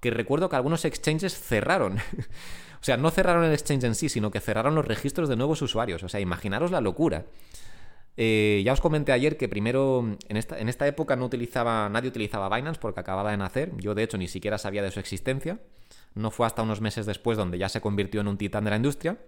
que 0.00 0.10
recuerdo 0.10 0.48
que 0.48 0.56
algunos 0.56 0.84
exchanges 0.84 1.38
cerraron. 1.38 1.98
o 2.80 2.84
sea, 2.84 2.96
no 2.96 3.10
cerraron 3.10 3.44
el 3.44 3.52
exchange 3.52 3.84
en 3.84 3.94
sí, 3.94 4.08
sino 4.08 4.30
que 4.30 4.40
cerraron 4.40 4.74
los 4.74 4.84
registros 4.84 5.28
de 5.28 5.36
nuevos 5.36 5.62
usuarios. 5.62 6.02
O 6.02 6.08
sea, 6.08 6.20
imaginaros 6.20 6.70
la 6.70 6.80
locura. 6.80 7.24
Eh, 8.16 8.62
ya 8.64 8.74
os 8.74 8.80
comenté 8.80 9.12
ayer 9.12 9.38
que 9.38 9.48
primero, 9.48 10.16
en 10.28 10.36
esta, 10.36 10.58
en 10.58 10.68
esta 10.68 10.86
época 10.86 11.16
no 11.16 11.24
utilizaba, 11.24 11.88
nadie 11.88 12.10
utilizaba 12.10 12.54
Binance 12.54 12.80
porque 12.80 13.00
acababa 13.00 13.30
de 13.30 13.36
nacer. 13.36 13.72
Yo, 13.78 13.94
de 13.94 14.02
hecho, 14.02 14.18
ni 14.18 14.28
siquiera 14.28 14.58
sabía 14.58 14.82
de 14.82 14.90
su 14.90 15.00
existencia. 15.00 15.60
No 16.14 16.30
fue 16.30 16.46
hasta 16.46 16.62
unos 16.62 16.80
meses 16.80 17.06
después 17.06 17.38
donde 17.38 17.56
ya 17.56 17.68
se 17.68 17.80
convirtió 17.80 18.20
en 18.20 18.28
un 18.28 18.36
titán 18.36 18.64
de 18.64 18.70
la 18.70 18.76
industria. 18.76 19.18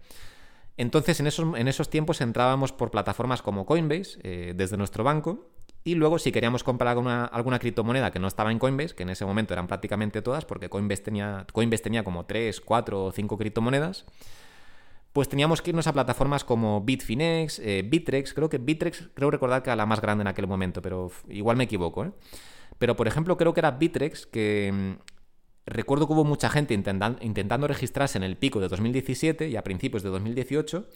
Entonces, 0.77 1.21
en 1.21 1.27
esos, 1.27 1.57
en 1.57 1.69
esos 1.69 1.89
tiempos 1.89 2.21
entrábamos 2.21 2.73
por 2.73 2.91
plataformas 2.91 3.43
como 3.43 3.65
Coinbase, 3.65 4.19
eh, 4.23 4.55
desde 4.57 4.77
nuestro 4.77 5.05
banco, 5.05 5.49
y 5.85 5.95
luego 5.95 6.19
si 6.19 6.33
queríamos 6.33 6.65
comprar 6.65 6.89
alguna, 6.89 7.27
alguna, 7.27 7.59
criptomoneda 7.59 8.11
que 8.11 8.19
no 8.19 8.27
estaba 8.27 8.51
en 8.51 8.59
Coinbase, 8.59 8.95
que 8.95 9.03
en 9.03 9.11
ese 9.11 9.25
momento 9.25 9.53
eran 9.53 9.67
prácticamente 9.67 10.23
todas, 10.23 10.45
porque 10.45 10.69
Coinbase 10.69 11.03
tenía, 11.03 11.47
Coinbase 11.53 11.83
tenía 11.83 12.03
como 12.03 12.25
3, 12.25 12.61
4 12.61 13.05
o 13.05 13.13
5 13.13 13.39
criptomonedas, 13.39 14.07
pues 15.13 15.29
teníamos 15.29 15.63
que 15.63 15.71
irnos 15.71 15.87
a 15.87 15.93
plataformas 15.93 16.43
como 16.43 16.81
Bitfinex, 16.81 17.61
eh, 17.61 17.85
Bitrex, 17.87 18.35
creo 18.35 18.49
que 18.49 18.59
Bitrex, 18.59 19.11
creo 19.15 19.31
recordar 19.31 19.63
que 19.63 19.71
era 19.71 19.77
la 19.77 19.87
más 19.87 20.01
grande 20.01 20.23
en 20.23 20.29
aquel 20.29 20.49
momento, 20.49 20.83
pero 20.83 21.13
igual 21.29 21.57
me 21.57 21.65
equivoco, 21.65 22.05
¿eh? 22.05 22.11
Pero 22.79 22.97
por 22.97 23.07
ejemplo 23.07 23.37
creo 23.37 23.55
que 23.55 23.61
era 23.61 23.71
Bitrex, 23.71 24.27
que 24.27 24.73
mm, 24.73 25.14
recuerdo 25.67 26.07
que 26.07 26.13
hubo 26.13 26.25
mucha 26.25 26.51
gente 26.51 26.75
intentando 26.75 27.69
registrarse 27.69 28.19
en 28.19 28.25
el 28.25 28.37
pico 28.37 28.61
de 28.61 28.69
2017 28.69 29.49
y 29.49 29.57
a 29.57 29.65
principios 29.65 30.03
de 30.03 30.11
2018 30.11 30.87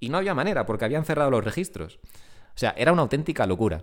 y 0.00 0.08
no 0.08 0.18
había 0.18 0.34
manera 0.34 0.66
porque 0.66 0.84
habían 0.84 1.04
cerrado 1.04 1.30
los 1.30 1.44
registros. 1.44 1.98
O 2.54 2.58
sea, 2.58 2.74
era 2.76 2.92
una 2.92 3.02
auténtica 3.02 3.46
locura. 3.46 3.82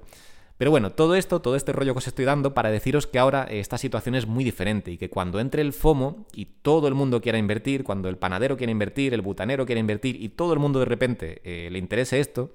Pero 0.57 0.71
bueno, 0.71 0.91
todo 0.91 1.15
esto, 1.15 1.39
todo 1.39 1.55
este 1.55 1.71
rollo 1.71 1.93
que 1.93 1.99
os 1.99 2.07
estoy 2.07 2.25
dando 2.25 2.55
para 2.55 2.71
deciros 2.71 3.05
que 3.05 3.19
ahora 3.19 3.43
esta 3.43 3.77
situación 3.77 4.15
es 4.15 4.25
muy 4.25 4.43
diferente 4.43 4.91
y 4.91 4.97
que 4.97 5.09
cuando 5.09 5.39
entre 5.39 5.61
el 5.61 5.71
FOMO 5.71 6.25
y 6.33 6.45
todo 6.45 6.87
el 6.87 6.95
mundo 6.95 7.21
quiera 7.21 7.37
invertir, 7.37 7.83
cuando 7.83 8.09
el 8.09 8.17
panadero 8.17 8.57
quiera 8.57 8.71
invertir, 8.71 9.13
el 9.13 9.21
butanero 9.21 9.67
quiera 9.67 9.79
invertir 9.79 10.21
y 10.21 10.29
todo 10.29 10.53
el 10.53 10.59
mundo 10.59 10.79
de 10.79 10.85
repente 10.85 11.41
eh, 11.43 11.69
le 11.69 11.77
interese 11.77 12.19
esto, 12.19 12.53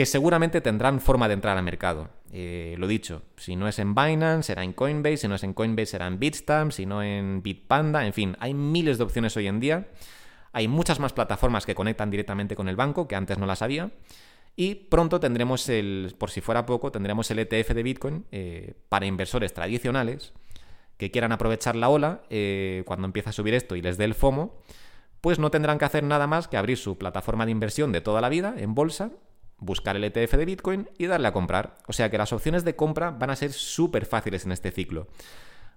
que 0.00 0.06
seguramente 0.06 0.62
tendrán 0.62 0.98
forma 0.98 1.28
de 1.28 1.34
entrar 1.34 1.58
al 1.58 1.62
mercado. 1.62 2.08
Eh, 2.32 2.74
lo 2.78 2.86
dicho, 2.86 3.20
si 3.36 3.54
no 3.54 3.68
es 3.68 3.78
en 3.78 3.94
Binance, 3.94 4.46
será 4.46 4.64
en 4.64 4.72
Coinbase, 4.72 5.18
si 5.18 5.28
no 5.28 5.34
es 5.34 5.44
en 5.44 5.52
Coinbase, 5.52 5.84
será 5.84 6.06
en 6.06 6.18
Bitstamp, 6.18 6.72
si 6.72 6.86
no 6.86 7.02
en 7.02 7.42
Bitpanda, 7.42 8.06
en 8.06 8.14
fin, 8.14 8.34
hay 8.40 8.54
miles 8.54 8.96
de 8.96 9.04
opciones 9.04 9.36
hoy 9.36 9.46
en 9.46 9.60
día. 9.60 9.88
Hay 10.54 10.68
muchas 10.68 11.00
más 11.00 11.12
plataformas 11.12 11.66
que 11.66 11.74
conectan 11.74 12.10
directamente 12.10 12.56
con 12.56 12.70
el 12.70 12.76
banco, 12.76 13.06
que 13.06 13.14
antes 13.14 13.36
no 13.36 13.44
las 13.44 13.60
había. 13.60 13.90
Y 14.56 14.74
pronto 14.74 15.20
tendremos 15.20 15.68
el, 15.68 16.14
por 16.16 16.30
si 16.30 16.40
fuera 16.40 16.64
poco, 16.64 16.90
tendremos 16.90 17.30
el 17.30 17.40
ETF 17.40 17.74
de 17.74 17.82
Bitcoin 17.82 18.24
eh, 18.32 18.76
para 18.88 19.04
inversores 19.04 19.52
tradicionales 19.52 20.32
que 20.96 21.10
quieran 21.10 21.32
aprovechar 21.32 21.76
la 21.76 21.90
ola 21.90 22.22
eh, 22.30 22.84
cuando 22.86 23.04
empiece 23.04 23.28
a 23.28 23.32
subir 23.32 23.52
esto 23.52 23.76
y 23.76 23.82
les 23.82 23.98
dé 23.98 24.06
el 24.06 24.14
FOMO, 24.14 24.62
pues 25.20 25.38
no 25.38 25.50
tendrán 25.50 25.76
que 25.76 25.84
hacer 25.84 26.04
nada 26.04 26.26
más 26.26 26.48
que 26.48 26.56
abrir 26.56 26.78
su 26.78 26.96
plataforma 26.96 27.44
de 27.44 27.52
inversión 27.52 27.92
de 27.92 28.00
toda 28.00 28.22
la 28.22 28.30
vida 28.30 28.54
en 28.56 28.74
bolsa 28.74 29.10
buscar 29.60 29.96
el 29.96 30.04
ETF 30.04 30.34
de 30.34 30.44
Bitcoin 30.44 30.90
y 30.98 31.06
darle 31.06 31.28
a 31.28 31.32
comprar. 31.32 31.76
O 31.86 31.92
sea 31.92 32.10
que 32.10 32.18
las 32.18 32.32
opciones 32.32 32.64
de 32.64 32.74
compra 32.74 33.10
van 33.10 33.30
a 33.30 33.36
ser 33.36 33.52
súper 33.52 34.06
fáciles 34.06 34.44
en 34.44 34.52
este 34.52 34.70
ciclo, 34.70 35.06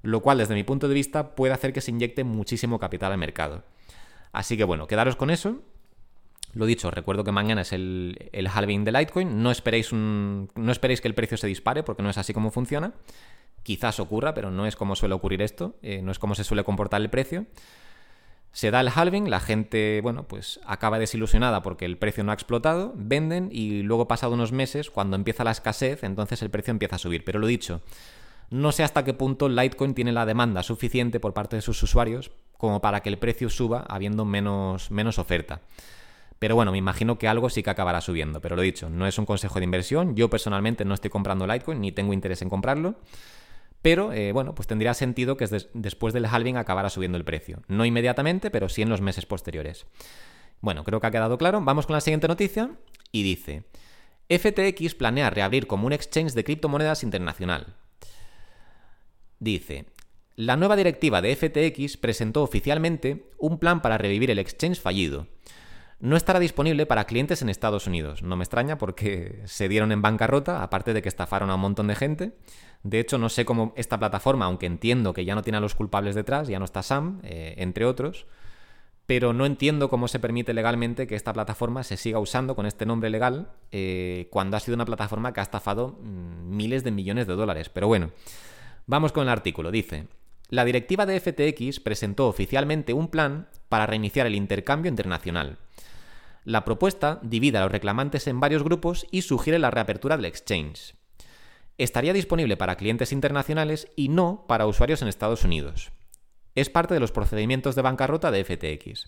lo 0.02 0.22
cual 0.22 0.40
desde 0.40 0.56
mi 0.56 0.64
punto 0.64 0.88
de 0.88 0.94
vista 0.96 1.36
puede 1.36 1.54
hacer 1.54 1.74
que 1.74 1.82
se 1.82 1.92
inyecte 1.92 2.24
muchísimo 2.24 2.80
capital 2.80 3.12
al 3.12 3.18
mercado. 3.18 3.64
Así 4.32 4.58
que 4.58 4.64
bueno, 4.64 4.88
quedaros 4.88 5.16
con 5.16 5.30
eso. 5.30 5.62
Lo 6.54 6.66
dicho, 6.66 6.92
recuerdo 6.92 7.24
que 7.24 7.32
mañana 7.32 7.62
es 7.62 7.74
el, 7.74 8.30
el 8.32 8.48
halving 8.48 8.84
de 8.84 8.92
Litecoin. 8.92 9.42
No 9.42 9.52
esperéis, 9.52 9.92
un, 9.92 10.50
no 10.56 10.72
esperéis 10.72 11.02
que 11.02 11.08
el 11.08 11.16
precio 11.16 11.38
se 11.38 11.48
dispare 11.48 11.84
porque 11.84 12.04
no 12.04 12.10
es 12.10 12.18
así 12.18 12.34
como 12.34 12.52
funciona. 12.52 12.94
Quizás 13.64 14.00
ocurra, 14.00 14.34
pero 14.34 14.52
no 14.52 14.68
es 14.68 14.76
como 14.76 14.96
suele 14.96 15.16
ocurrir 15.16 15.42
esto. 15.42 15.76
Eh, 15.82 16.02
no 16.04 16.12
es 16.12 16.20
como 16.20 16.36
se 16.36 16.44
suele 16.44 16.64
comportar 16.64 17.02
el 17.02 17.10
precio. 17.10 17.46
Se 18.54 18.70
da 18.70 18.82
el 18.82 18.90
halving, 18.94 19.32
la 19.32 19.40
gente, 19.40 20.00
bueno, 20.04 20.28
pues 20.28 20.60
acaba 20.66 21.00
desilusionada 21.00 21.64
porque 21.64 21.86
el 21.86 21.98
precio 21.98 22.24
no 22.24 22.32
ha 22.32 22.36
explotado, 22.36 22.94
venden 22.96 23.50
y 23.52 23.82
luego 23.82 24.08
pasado 24.08 24.34
unos 24.34 24.52
meses, 24.52 24.92
cuando 24.92 25.16
empieza 25.16 25.44
la 25.44 25.50
escasez, 25.52 26.04
entonces 26.04 26.42
el 26.44 26.52
precio 26.52 26.70
empieza 26.70 26.98
a 26.98 27.00
subir. 27.00 27.26
Pero 27.26 27.40
lo 27.40 27.48
dicho, 27.48 27.82
no 28.52 28.72
sé 28.72 28.84
hasta 28.84 29.04
qué 29.04 29.16
punto 29.16 29.50
Litecoin 29.50 29.96
tiene 29.96 30.12
la 30.12 30.28
demanda 30.28 30.62
suficiente 30.62 31.20
por 31.20 31.34
parte 31.34 31.56
de 31.56 31.64
sus 31.64 31.82
usuarios 31.82 32.30
como 32.56 32.80
para 32.80 33.02
que 33.02 33.10
el 33.10 33.18
precio 33.18 33.50
suba 33.50 33.86
habiendo 33.90 34.24
menos, 34.24 34.92
menos 34.92 35.18
oferta. 35.18 35.62
Pero 36.38 36.56
bueno, 36.56 36.72
me 36.72 36.78
imagino 36.78 37.18
que 37.18 37.28
algo 37.28 37.50
sí 37.50 37.64
que 37.64 37.72
acabará 37.72 38.02
subiendo. 38.02 38.40
Pero 38.40 38.56
lo 38.56 38.62
dicho, 38.62 38.90
no 38.90 39.08
es 39.08 39.18
un 39.18 39.26
consejo 39.26 39.60
de 39.60 39.66
inversión. 39.66 40.16
Yo 40.16 40.30
personalmente 40.30 40.86
no 40.86 40.94
estoy 40.94 41.10
comprando 41.10 41.48
Litecoin 41.48 41.82
ni 41.82 41.92
tengo 41.92 42.14
interés 42.14 42.44
en 42.44 42.50
comprarlo. 42.50 42.96
Pero 43.84 44.14
eh, 44.14 44.32
bueno, 44.32 44.56
pues 44.56 44.66
tendría 44.66 44.94
sentido 44.94 45.36
que 45.36 45.46
después 45.74 46.14
del 46.14 46.26
halving 46.26 46.56
acabara 46.56 46.90
subiendo 46.90 47.18
el 47.18 47.26
precio. 47.26 47.62
No 47.68 47.86
inmediatamente, 47.86 48.50
pero 48.50 48.70
sí 48.70 48.82
en 48.82 48.90
los 48.90 49.02
meses 49.02 49.26
posteriores. 49.26 49.86
Bueno, 50.62 50.86
creo 50.86 51.02
que 51.02 51.08
ha 51.08 51.12
quedado 51.12 51.38
claro. 51.38 51.60
Vamos 51.62 51.86
con 51.86 51.94
la 51.94 52.02
siguiente 52.02 52.30
noticia 52.30 52.72
y 53.12 53.24
dice, 53.24 53.66
FTX 54.30 54.96
planea 54.96 55.30
reabrir 55.30 55.68
como 55.68 55.86
un 55.86 55.92
exchange 55.92 56.32
de 56.34 56.46
criptomonedas 56.46 57.04
internacional. 57.04 57.76
Dice, 59.40 59.86
la 60.38 60.56
nueva 60.56 60.78
directiva 60.78 61.22
de 61.22 61.36
FTX 61.36 61.98
presentó 61.98 62.42
oficialmente 62.42 63.30
un 63.38 63.60
plan 63.60 63.82
para 63.82 63.98
revivir 63.98 64.32
el 64.32 64.40
exchange 64.40 64.80
fallido. 64.80 65.28
No 66.00 66.16
estará 66.16 66.40
disponible 66.40 66.86
para 66.86 67.04
clientes 67.04 67.42
en 67.42 67.50
Estados 67.50 67.86
Unidos. 67.86 68.24
No 68.24 68.38
me 68.38 68.44
extraña 68.44 68.78
porque 68.78 69.42
se 69.46 69.68
dieron 69.68 69.92
en 69.92 70.02
bancarrota, 70.02 70.64
aparte 70.64 70.94
de 70.94 71.02
que 71.02 71.10
estafaron 71.10 71.50
a 71.50 71.56
un 71.56 71.62
montón 71.62 71.88
de 71.88 71.96
gente. 71.96 72.32
De 72.84 73.00
hecho, 73.00 73.18
no 73.18 73.30
sé 73.30 73.46
cómo 73.46 73.74
esta 73.78 73.98
plataforma, 73.98 74.46
aunque 74.46 74.66
entiendo 74.66 75.14
que 75.14 75.24
ya 75.24 75.36
no 75.36 75.42
tiene 75.42 75.58
a 75.58 75.62
los 75.62 75.74
culpables 75.74 76.16
detrás, 76.16 76.50
ya 76.50 76.60
no 76.60 76.66
está 76.66 76.84
Sam, 76.84 77.22
eh, 77.24 77.56
entre 77.58 77.86
otros, 77.86 78.26
pero 79.06 79.32
no 79.32 79.46
entiendo 79.46 79.90
cómo 79.90 80.10
se 80.10 80.20
permite 80.20 80.54
legalmente 80.54 81.08
que 81.08 81.16
esta 81.16 81.32
plataforma 81.32 81.84
se 81.84 81.96
siga 81.96 82.20
usando 82.20 82.56
con 82.56 82.66
este 82.66 82.86
nombre 82.86 83.10
legal 83.10 83.52
eh, 83.72 84.28
cuando 84.32 84.58
ha 84.58 84.60
sido 84.60 84.76
una 84.76 84.86
plataforma 84.86 85.34
que 85.34 85.40
ha 85.40 85.44
estafado 85.44 85.98
mm, 86.02 86.56
miles 86.56 86.84
de 86.84 86.92
millones 86.92 87.26
de 87.26 87.36
dólares. 87.36 87.70
Pero 87.70 87.88
bueno, 87.88 88.12
vamos 88.86 89.14
con 89.14 89.24
el 89.24 89.30
artículo. 89.30 89.72
Dice, 89.72 90.08
la 90.50 90.66
directiva 90.66 91.06
de 91.06 91.20
FTX 91.20 91.80
presentó 91.80 92.28
oficialmente 92.28 92.94
un 92.94 93.08
plan 93.08 93.48
para 93.70 93.86
reiniciar 93.86 94.28
el 94.28 94.36
intercambio 94.36 94.90
internacional. 94.90 95.58
La 96.44 96.66
propuesta 96.66 97.20
divide 97.24 97.60
a 97.60 97.62
los 97.62 97.72
reclamantes 97.72 98.28
en 98.28 98.42
varios 98.42 98.64
grupos 98.64 99.08
y 99.10 99.22
sugiere 99.22 99.58
la 99.58 99.72
reapertura 99.72 100.18
del 100.18 100.26
exchange 100.26 100.96
estaría 101.78 102.14
disponible 102.14 102.58
para 102.58 102.76
clientes 102.76 103.12
internacionales 103.12 103.88
y 103.96 104.10
no 104.10 104.46
para 104.48 104.68
usuarios 104.68 105.02
en 105.02 105.08
Estados 105.08 105.44
Unidos. 105.44 105.92
Es 106.56 106.70
parte 106.70 106.94
de 106.94 107.00
los 107.00 107.12
procedimientos 107.12 107.76
de 107.76 107.82
bancarrota 107.82 108.32
de 108.32 108.44
FTX. 108.44 109.08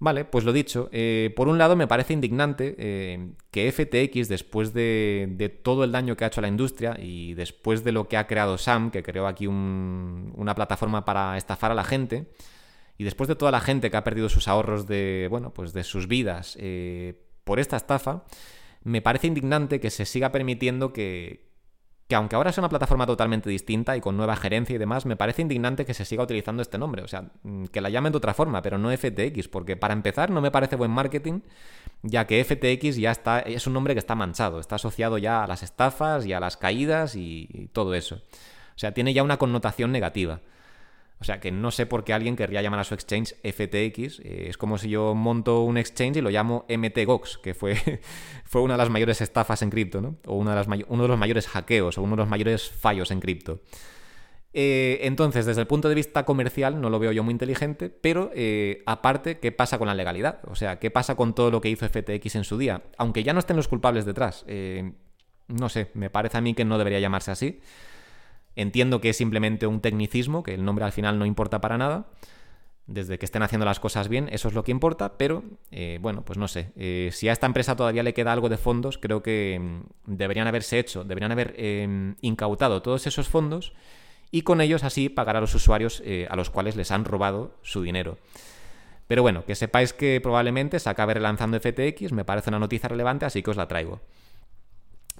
Vale, 0.00 0.24
pues 0.24 0.44
lo 0.44 0.52
dicho, 0.52 0.88
eh, 0.92 1.32
por 1.36 1.48
un 1.48 1.56
lado 1.56 1.76
me 1.76 1.86
parece 1.86 2.12
indignante 2.12 2.74
eh, 2.78 3.30
que 3.50 3.70
FTX, 3.70 4.28
después 4.28 4.74
de, 4.74 5.60
todo 5.62 5.84
el 5.84 5.92
daño 5.92 6.16
que 6.16 6.24
ha 6.24 6.26
hecho 6.26 6.40
a 6.40 6.42
la 6.42 6.48
industria 6.48 6.96
y 7.00 7.34
después 7.34 7.84
de 7.84 7.92
lo 7.92 8.08
que 8.08 8.16
ha 8.16 8.26
creado 8.26 8.58
Sam, 8.58 8.90
que 8.90 9.02
creó 9.02 9.28
aquí 9.28 9.46
una 9.46 10.54
plataforma 10.54 11.04
para 11.04 11.36
estafar 11.36 11.70
a 11.70 11.74
la 11.74 11.84
gente, 11.84 12.26
y 12.98 13.04
después 13.04 13.28
de 13.28 13.36
toda 13.36 13.50
la 13.50 13.60
gente 13.60 13.90
que 13.90 13.96
ha 13.96 14.04
perdido 14.04 14.28
sus 14.28 14.48
ahorros 14.48 14.86
de, 14.86 15.28
bueno, 15.30 15.52
pues 15.52 15.72
de 15.72 15.84
sus 15.84 16.06
vidas 16.06 16.56
eh, 16.60 17.14
por 17.44 17.58
esta 17.58 17.76
estafa, 17.76 18.24
me 18.82 19.00
parece 19.00 19.28
indignante 19.28 19.80
que 19.80 19.90
se 19.90 20.04
siga 20.04 20.32
permitiendo 20.32 20.92
que, 20.92 21.53
que 22.06 22.14
aunque 22.14 22.36
ahora 22.36 22.50
es 22.50 22.58
una 22.58 22.68
plataforma 22.68 23.06
totalmente 23.06 23.48
distinta 23.48 23.96
y 23.96 24.00
con 24.00 24.16
nueva 24.16 24.36
gerencia 24.36 24.74
y 24.74 24.78
demás, 24.78 25.06
me 25.06 25.16
parece 25.16 25.42
indignante 25.42 25.86
que 25.86 25.94
se 25.94 26.04
siga 26.04 26.22
utilizando 26.22 26.60
este 26.62 26.78
nombre. 26.78 27.02
O 27.02 27.08
sea, 27.08 27.30
mm, 27.42 27.66
que 27.66 27.80
la 27.80 27.88
llamen 27.88 28.12
de 28.12 28.18
otra 28.18 28.34
forma, 28.34 28.60
pero 28.62 28.78
no 28.78 28.90
FTX, 28.90 29.48
porque 29.48 29.76
para 29.76 29.94
empezar 29.94 30.30
no 30.30 30.40
me 30.40 30.50
parece 30.50 30.76
buen 30.76 30.90
marketing, 30.90 31.40
ya 32.02 32.26
que 32.26 32.44
FTX 32.44 32.96
ya 32.96 33.10
está, 33.10 33.40
es 33.40 33.66
un 33.66 33.72
nombre 33.72 33.94
que 33.94 34.00
está 34.00 34.14
manchado, 34.14 34.60
está 34.60 34.76
asociado 34.76 35.18
ya 35.18 35.44
a 35.44 35.46
las 35.46 35.62
estafas 35.62 36.26
y 36.26 36.32
a 36.32 36.40
las 36.40 36.56
caídas 36.56 37.16
y 37.16 37.70
todo 37.72 37.94
eso. 37.94 38.16
O 38.76 38.78
sea, 38.78 38.92
tiene 38.92 39.14
ya 39.14 39.22
una 39.22 39.38
connotación 39.38 39.92
negativa. 39.92 40.40
O 41.24 41.26
sea, 41.26 41.40
que 41.40 41.50
no 41.50 41.70
sé 41.70 41.86
por 41.86 42.04
qué 42.04 42.12
alguien 42.12 42.36
querría 42.36 42.60
llamar 42.60 42.80
a 42.80 42.84
su 42.84 42.92
exchange 42.92 43.34
FTX. 43.42 44.20
Eh, 44.20 44.48
es 44.50 44.58
como 44.58 44.76
si 44.76 44.90
yo 44.90 45.14
monto 45.14 45.62
un 45.62 45.78
exchange 45.78 46.18
y 46.18 46.20
lo 46.20 46.28
llamo 46.28 46.66
MTGOX, 46.68 47.38
que 47.38 47.54
fue, 47.54 47.76
fue 48.44 48.60
una 48.60 48.74
de 48.74 48.78
las 48.78 48.90
mayores 48.90 49.22
estafas 49.22 49.62
en 49.62 49.70
cripto, 49.70 50.02
¿no? 50.02 50.18
O 50.26 50.36
una 50.36 50.50
de 50.50 50.56
las 50.56 50.66
uno 50.86 51.02
de 51.02 51.08
los 51.08 51.18
mayores 51.18 51.48
hackeos 51.48 51.96
o 51.96 52.02
uno 52.02 52.14
de 52.14 52.18
los 52.18 52.28
mayores 52.28 52.68
fallos 52.68 53.10
en 53.10 53.20
cripto. 53.20 53.62
Eh, 54.52 54.98
entonces, 55.00 55.46
desde 55.46 55.62
el 55.62 55.66
punto 55.66 55.88
de 55.88 55.94
vista 55.94 56.26
comercial, 56.26 56.78
no 56.78 56.90
lo 56.90 56.98
veo 56.98 57.10
yo 57.10 57.24
muy 57.24 57.32
inteligente, 57.32 57.88
pero 57.88 58.30
eh, 58.34 58.82
aparte, 58.84 59.38
¿qué 59.38 59.50
pasa 59.50 59.78
con 59.78 59.86
la 59.86 59.94
legalidad? 59.94 60.40
O 60.46 60.54
sea, 60.54 60.78
¿qué 60.78 60.90
pasa 60.90 61.14
con 61.14 61.34
todo 61.34 61.50
lo 61.50 61.62
que 61.62 61.70
hizo 61.70 61.88
FTX 61.88 62.34
en 62.34 62.44
su 62.44 62.58
día? 62.58 62.82
Aunque 62.98 63.22
ya 63.22 63.32
no 63.32 63.38
estén 63.38 63.56
los 63.56 63.68
culpables 63.68 64.04
detrás. 64.04 64.44
No 65.48 65.70
sé, 65.70 65.90
me 65.94 66.10
parece 66.10 66.36
a 66.36 66.42
mí 66.42 66.52
que 66.52 66.66
no 66.66 66.76
debería 66.76 67.00
llamarse 67.00 67.30
así. 67.30 67.62
Entiendo 68.56 69.00
que 69.00 69.10
es 69.10 69.16
simplemente 69.16 69.66
un 69.66 69.80
tecnicismo, 69.80 70.42
que 70.42 70.54
el 70.54 70.64
nombre 70.64 70.84
al 70.84 70.92
final 70.92 71.18
no 71.18 71.26
importa 71.26 71.60
para 71.60 71.78
nada. 71.78 72.06
Desde 72.86 73.18
que 73.18 73.24
estén 73.24 73.42
haciendo 73.42 73.64
las 73.64 73.80
cosas 73.80 74.08
bien, 74.08 74.28
eso 74.30 74.48
es 74.48 74.54
lo 74.54 74.62
que 74.62 74.70
importa, 74.70 75.16
pero 75.16 75.42
bueno, 76.00 76.22
pues 76.22 76.38
no 76.38 76.48
sé. 76.48 76.70
si 77.12 77.30
a 77.30 77.32
esta 77.32 77.46
empresa 77.46 77.76
todavía 77.76 78.02
le 78.02 78.12
queda 78.12 78.30
algo 78.30 78.50
de 78.50 78.58
fondos, 78.58 78.98
creo 78.98 79.22
que 79.22 79.58
mm, 79.58 80.14
deberían 80.14 80.46
haberse 80.48 80.78
hecho, 80.78 81.02
deberían 81.02 81.32
haber 81.32 81.56
incautado 82.20 82.82
todos 82.82 83.06
esos 83.06 83.26
fondos 83.26 83.72
y 84.34 84.42
con 84.42 84.60
ellos 84.60 84.82
así 84.82 85.08
pagar 85.08 85.36
a 85.36 85.40
los 85.40 85.54
usuarios 85.54 86.02
eh, 86.04 86.26
a 86.28 86.34
los 86.34 86.50
cuales 86.50 86.74
les 86.74 86.90
han 86.90 87.04
robado 87.04 87.54
su 87.62 87.82
dinero. 87.82 88.18
Pero 89.06 89.22
bueno, 89.22 89.44
que 89.44 89.54
sepáis 89.54 89.92
que 89.92 90.20
probablemente 90.20 90.80
se 90.80 90.90
acabe 90.90 91.14
relanzando 91.14 91.60
FTX, 91.60 92.10
me 92.10 92.24
parece 92.24 92.50
una 92.50 92.58
noticia 92.58 92.88
relevante, 92.88 93.26
así 93.26 93.44
que 93.44 93.50
os 93.50 93.56
la 93.56 93.68
traigo. 93.68 94.00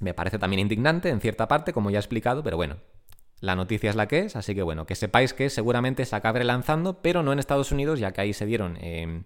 Me 0.00 0.14
parece 0.14 0.40
también 0.40 0.58
indignante 0.58 1.10
en 1.10 1.20
cierta 1.20 1.46
parte, 1.46 1.72
como 1.72 1.90
ya 1.90 1.98
he 1.98 2.00
explicado, 2.00 2.42
pero 2.42 2.56
bueno, 2.56 2.78
la 3.44 3.56
noticia 3.56 3.90
es 3.90 3.96
la 3.96 4.08
que 4.08 4.20
es, 4.20 4.36
así 4.36 4.54
que 4.54 4.62
bueno, 4.62 4.86
que 4.86 4.94
sepáis 4.94 5.34
que 5.34 5.50
seguramente 5.50 6.04
se 6.04 6.16
acabe 6.16 6.40
relanzando, 6.40 7.02
pero 7.02 7.22
no 7.22 7.32
en 7.32 7.38
Estados 7.38 7.72
Unidos, 7.72 8.00
ya 8.00 8.12
que 8.12 8.22
ahí 8.22 8.32
se 8.32 8.46
dieron... 8.46 8.78
Eh, 8.80 9.22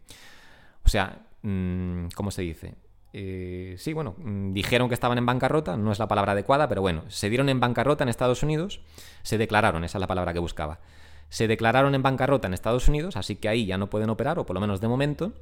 o 0.84 0.88
sea, 0.88 1.20
mm, 1.42 2.08
¿cómo 2.14 2.30
se 2.30 2.42
dice? 2.42 2.74
Eh, 3.12 3.76
sí, 3.78 3.92
bueno, 3.92 4.16
mm, 4.18 4.52
dijeron 4.52 4.88
que 4.88 4.94
estaban 4.94 5.18
en 5.18 5.26
bancarrota, 5.26 5.76
no 5.76 5.92
es 5.92 5.98
la 5.98 6.08
palabra 6.08 6.32
adecuada, 6.32 6.68
pero 6.68 6.80
bueno, 6.80 7.04
se 7.08 7.28
dieron 7.30 7.48
en 7.48 7.60
bancarrota 7.60 8.02
en 8.02 8.08
Estados 8.08 8.42
Unidos, 8.42 8.80
se 9.22 9.38
declararon, 9.38 9.84
esa 9.84 9.98
es 9.98 10.00
la 10.00 10.06
palabra 10.06 10.32
que 10.32 10.40
buscaba. 10.40 10.80
Se 11.28 11.46
declararon 11.46 11.94
en 11.94 12.02
bancarrota 12.02 12.48
en 12.48 12.54
Estados 12.54 12.88
Unidos, 12.88 13.16
así 13.16 13.36
que 13.36 13.48
ahí 13.48 13.66
ya 13.66 13.78
no 13.78 13.88
pueden 13.88 14.10
operar, 14.10 14.38
o 14.38 14.46
por 14.46 14.54
lo 14.54 14.60
menos 14.60 14.80
de 14.80 14.88
momento, 14.88 15.32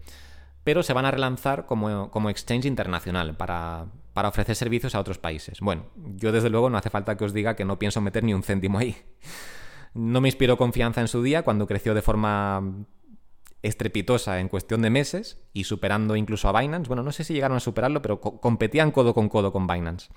pero 0.67 0.83
se 0.83 0.93
van 0.93 1.05
a 1.05 1.13
relanzar 1.13 1.65
como, 1.65 2.11
como 2.11 2.29
exchange 2.29 2.65
internacional 2.65 3.37
para, 3.37 3.87
para 4.15 4.29
ofrecer 4.31 4.57
servicios 4.57 4.97
a 4.97 5.01
otros 5.01 5.17
países. 5.17 5.61
Bueno, 5.61 5.87
yo 6.17 6.33
desde 6.33 6.51
luego 6.51 6.69
no 6.69 6.77
hace 6.77 6.91
falta 6.91 7.17
que 7.17 7.25
os 7.25 7.33
diga 7.33 7.55
que 7.55 7.65
no 7.65 7.79
pienso 7.79 8.01
meter 8.01 8.25
ni 8.25 8.35
un 8.35 8.43
céntimo 8.43 8.79
ahí. 8.81 8.97
No 9.95 10.21
me 10.21 10.27
inspiró 10.27 10.57
confianza 10.57 11.01
en 11.01 11.07
su 11.07 11.23
día 11.23 11.45
cuando 11.45 11.69
creció 11.69 11.95
de 11.95 12.03
forma 12.03 12.85
estrepitosa 13.63 14.41
en 14.41 14.49
cuestión 14.49 14.83
de 14.83 14.91
meses 14.91 15.41
y 15.53 15.63
superando 15.63 16.17
incluso 16.17 16.49
a 16.49 16.61
Binance. 16.61 16.89
Bueno, 16.89 17.05
no 17.05 17.13
sé 17.13 17.23
si 17.23 17.33
llegaron 17.33 17.59
a 17.59 17.61
superarlo, 17.61 18.03
pero 18.03 18.21
competían 18.21 18.91
codo 18.91 19.15
con 19.15 19.29
codo 19.29 19.53
con 19.53 19.69
Binance. 19.69 20.09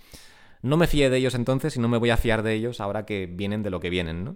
No 0.63 0.77
me 0.77 0.88
fié 0.88 1.12
de 1.12 1.17
ellos 1.17 1.35
entonces 1.35 1.77
y 1.77 1.79
no 1.79 1.89
me 1.89 1.99
voy 1.99 2.09
a 2.09 2.17
fiar 2.17 2.41
de 2.41 2.55
ellos 2.55 2.81
ahora 2.81 3.05
que 3.05 3.27
vienen 3.27 3.62
de 3.62 3.69
lo 3.69 3.79
que 3.79 3.91
vienen, 3.91 4.23
¿no? 4.23 4.35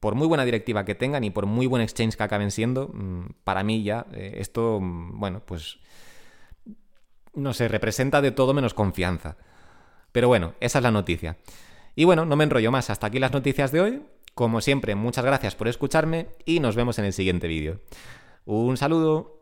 Por 0.00 0.14
muy 0.14 0.26
buena 0.26 0.44
directiva 0.44 0.84
que 0.84 0.94
tengan 0.94 1.24
y 1.24 1.30
por 1.30 1.46
muy 1.46 1.66
buen 1.66 1.82
exchange 1.82 2.16
que 2.16 2.22
acaben 2.22 2.50
siendo, 2.50 2.88
mm, 2.88 3.34
para 3.44 3.62
mí 3.62 3.82
ya 3.82 4.06
eh, 4.12 4.36
esto, 4.38 4.80
mm, 4.80 5.20
bueno, 5.20 5.42
pues 5.44 5.78
no 7.34 7.52
sé, 7.52 7.68
representa 7.68 8.20
de 8.20 8.32
todo 8.32 8.54
menos 8.54 8.74
confianza. 8.74 9.36
Pero 10.12 10.28
bueno, 10.28 10.54
esa 10.60 10.78
es 10.78 10.82
la 10.82 10.90
noticia. 10.90 11.36
Y 11.94 12.04
bueno, 12.04 12.24
no 12.24 12.36
me 12.36 12.44
enrollo 12.44 12.70
más. 12.70 12.90
Hasta 12.90 13.06
aquí 13.06 13.18
las 13.18 13.32
noticias 13.32 13.72
de 13.72 13.80
hoy. 13.80 14.02
Como 14.34 14.60
siempre, 14.60 14.94
muchas 14.94 15.24
gracias 15.24 15.54
por 15.54 15.68
escucharme 15.68 16.28
y 16.44 16.60
nos 16.60 16.76
vemos 16.76 16.98
en 16.98 17.04
el 17.04 17.12
siguiente 17.12 17.46
vídeo. 17.46 17.80
Un 18.44 18.76
saludo. 18.76 19.39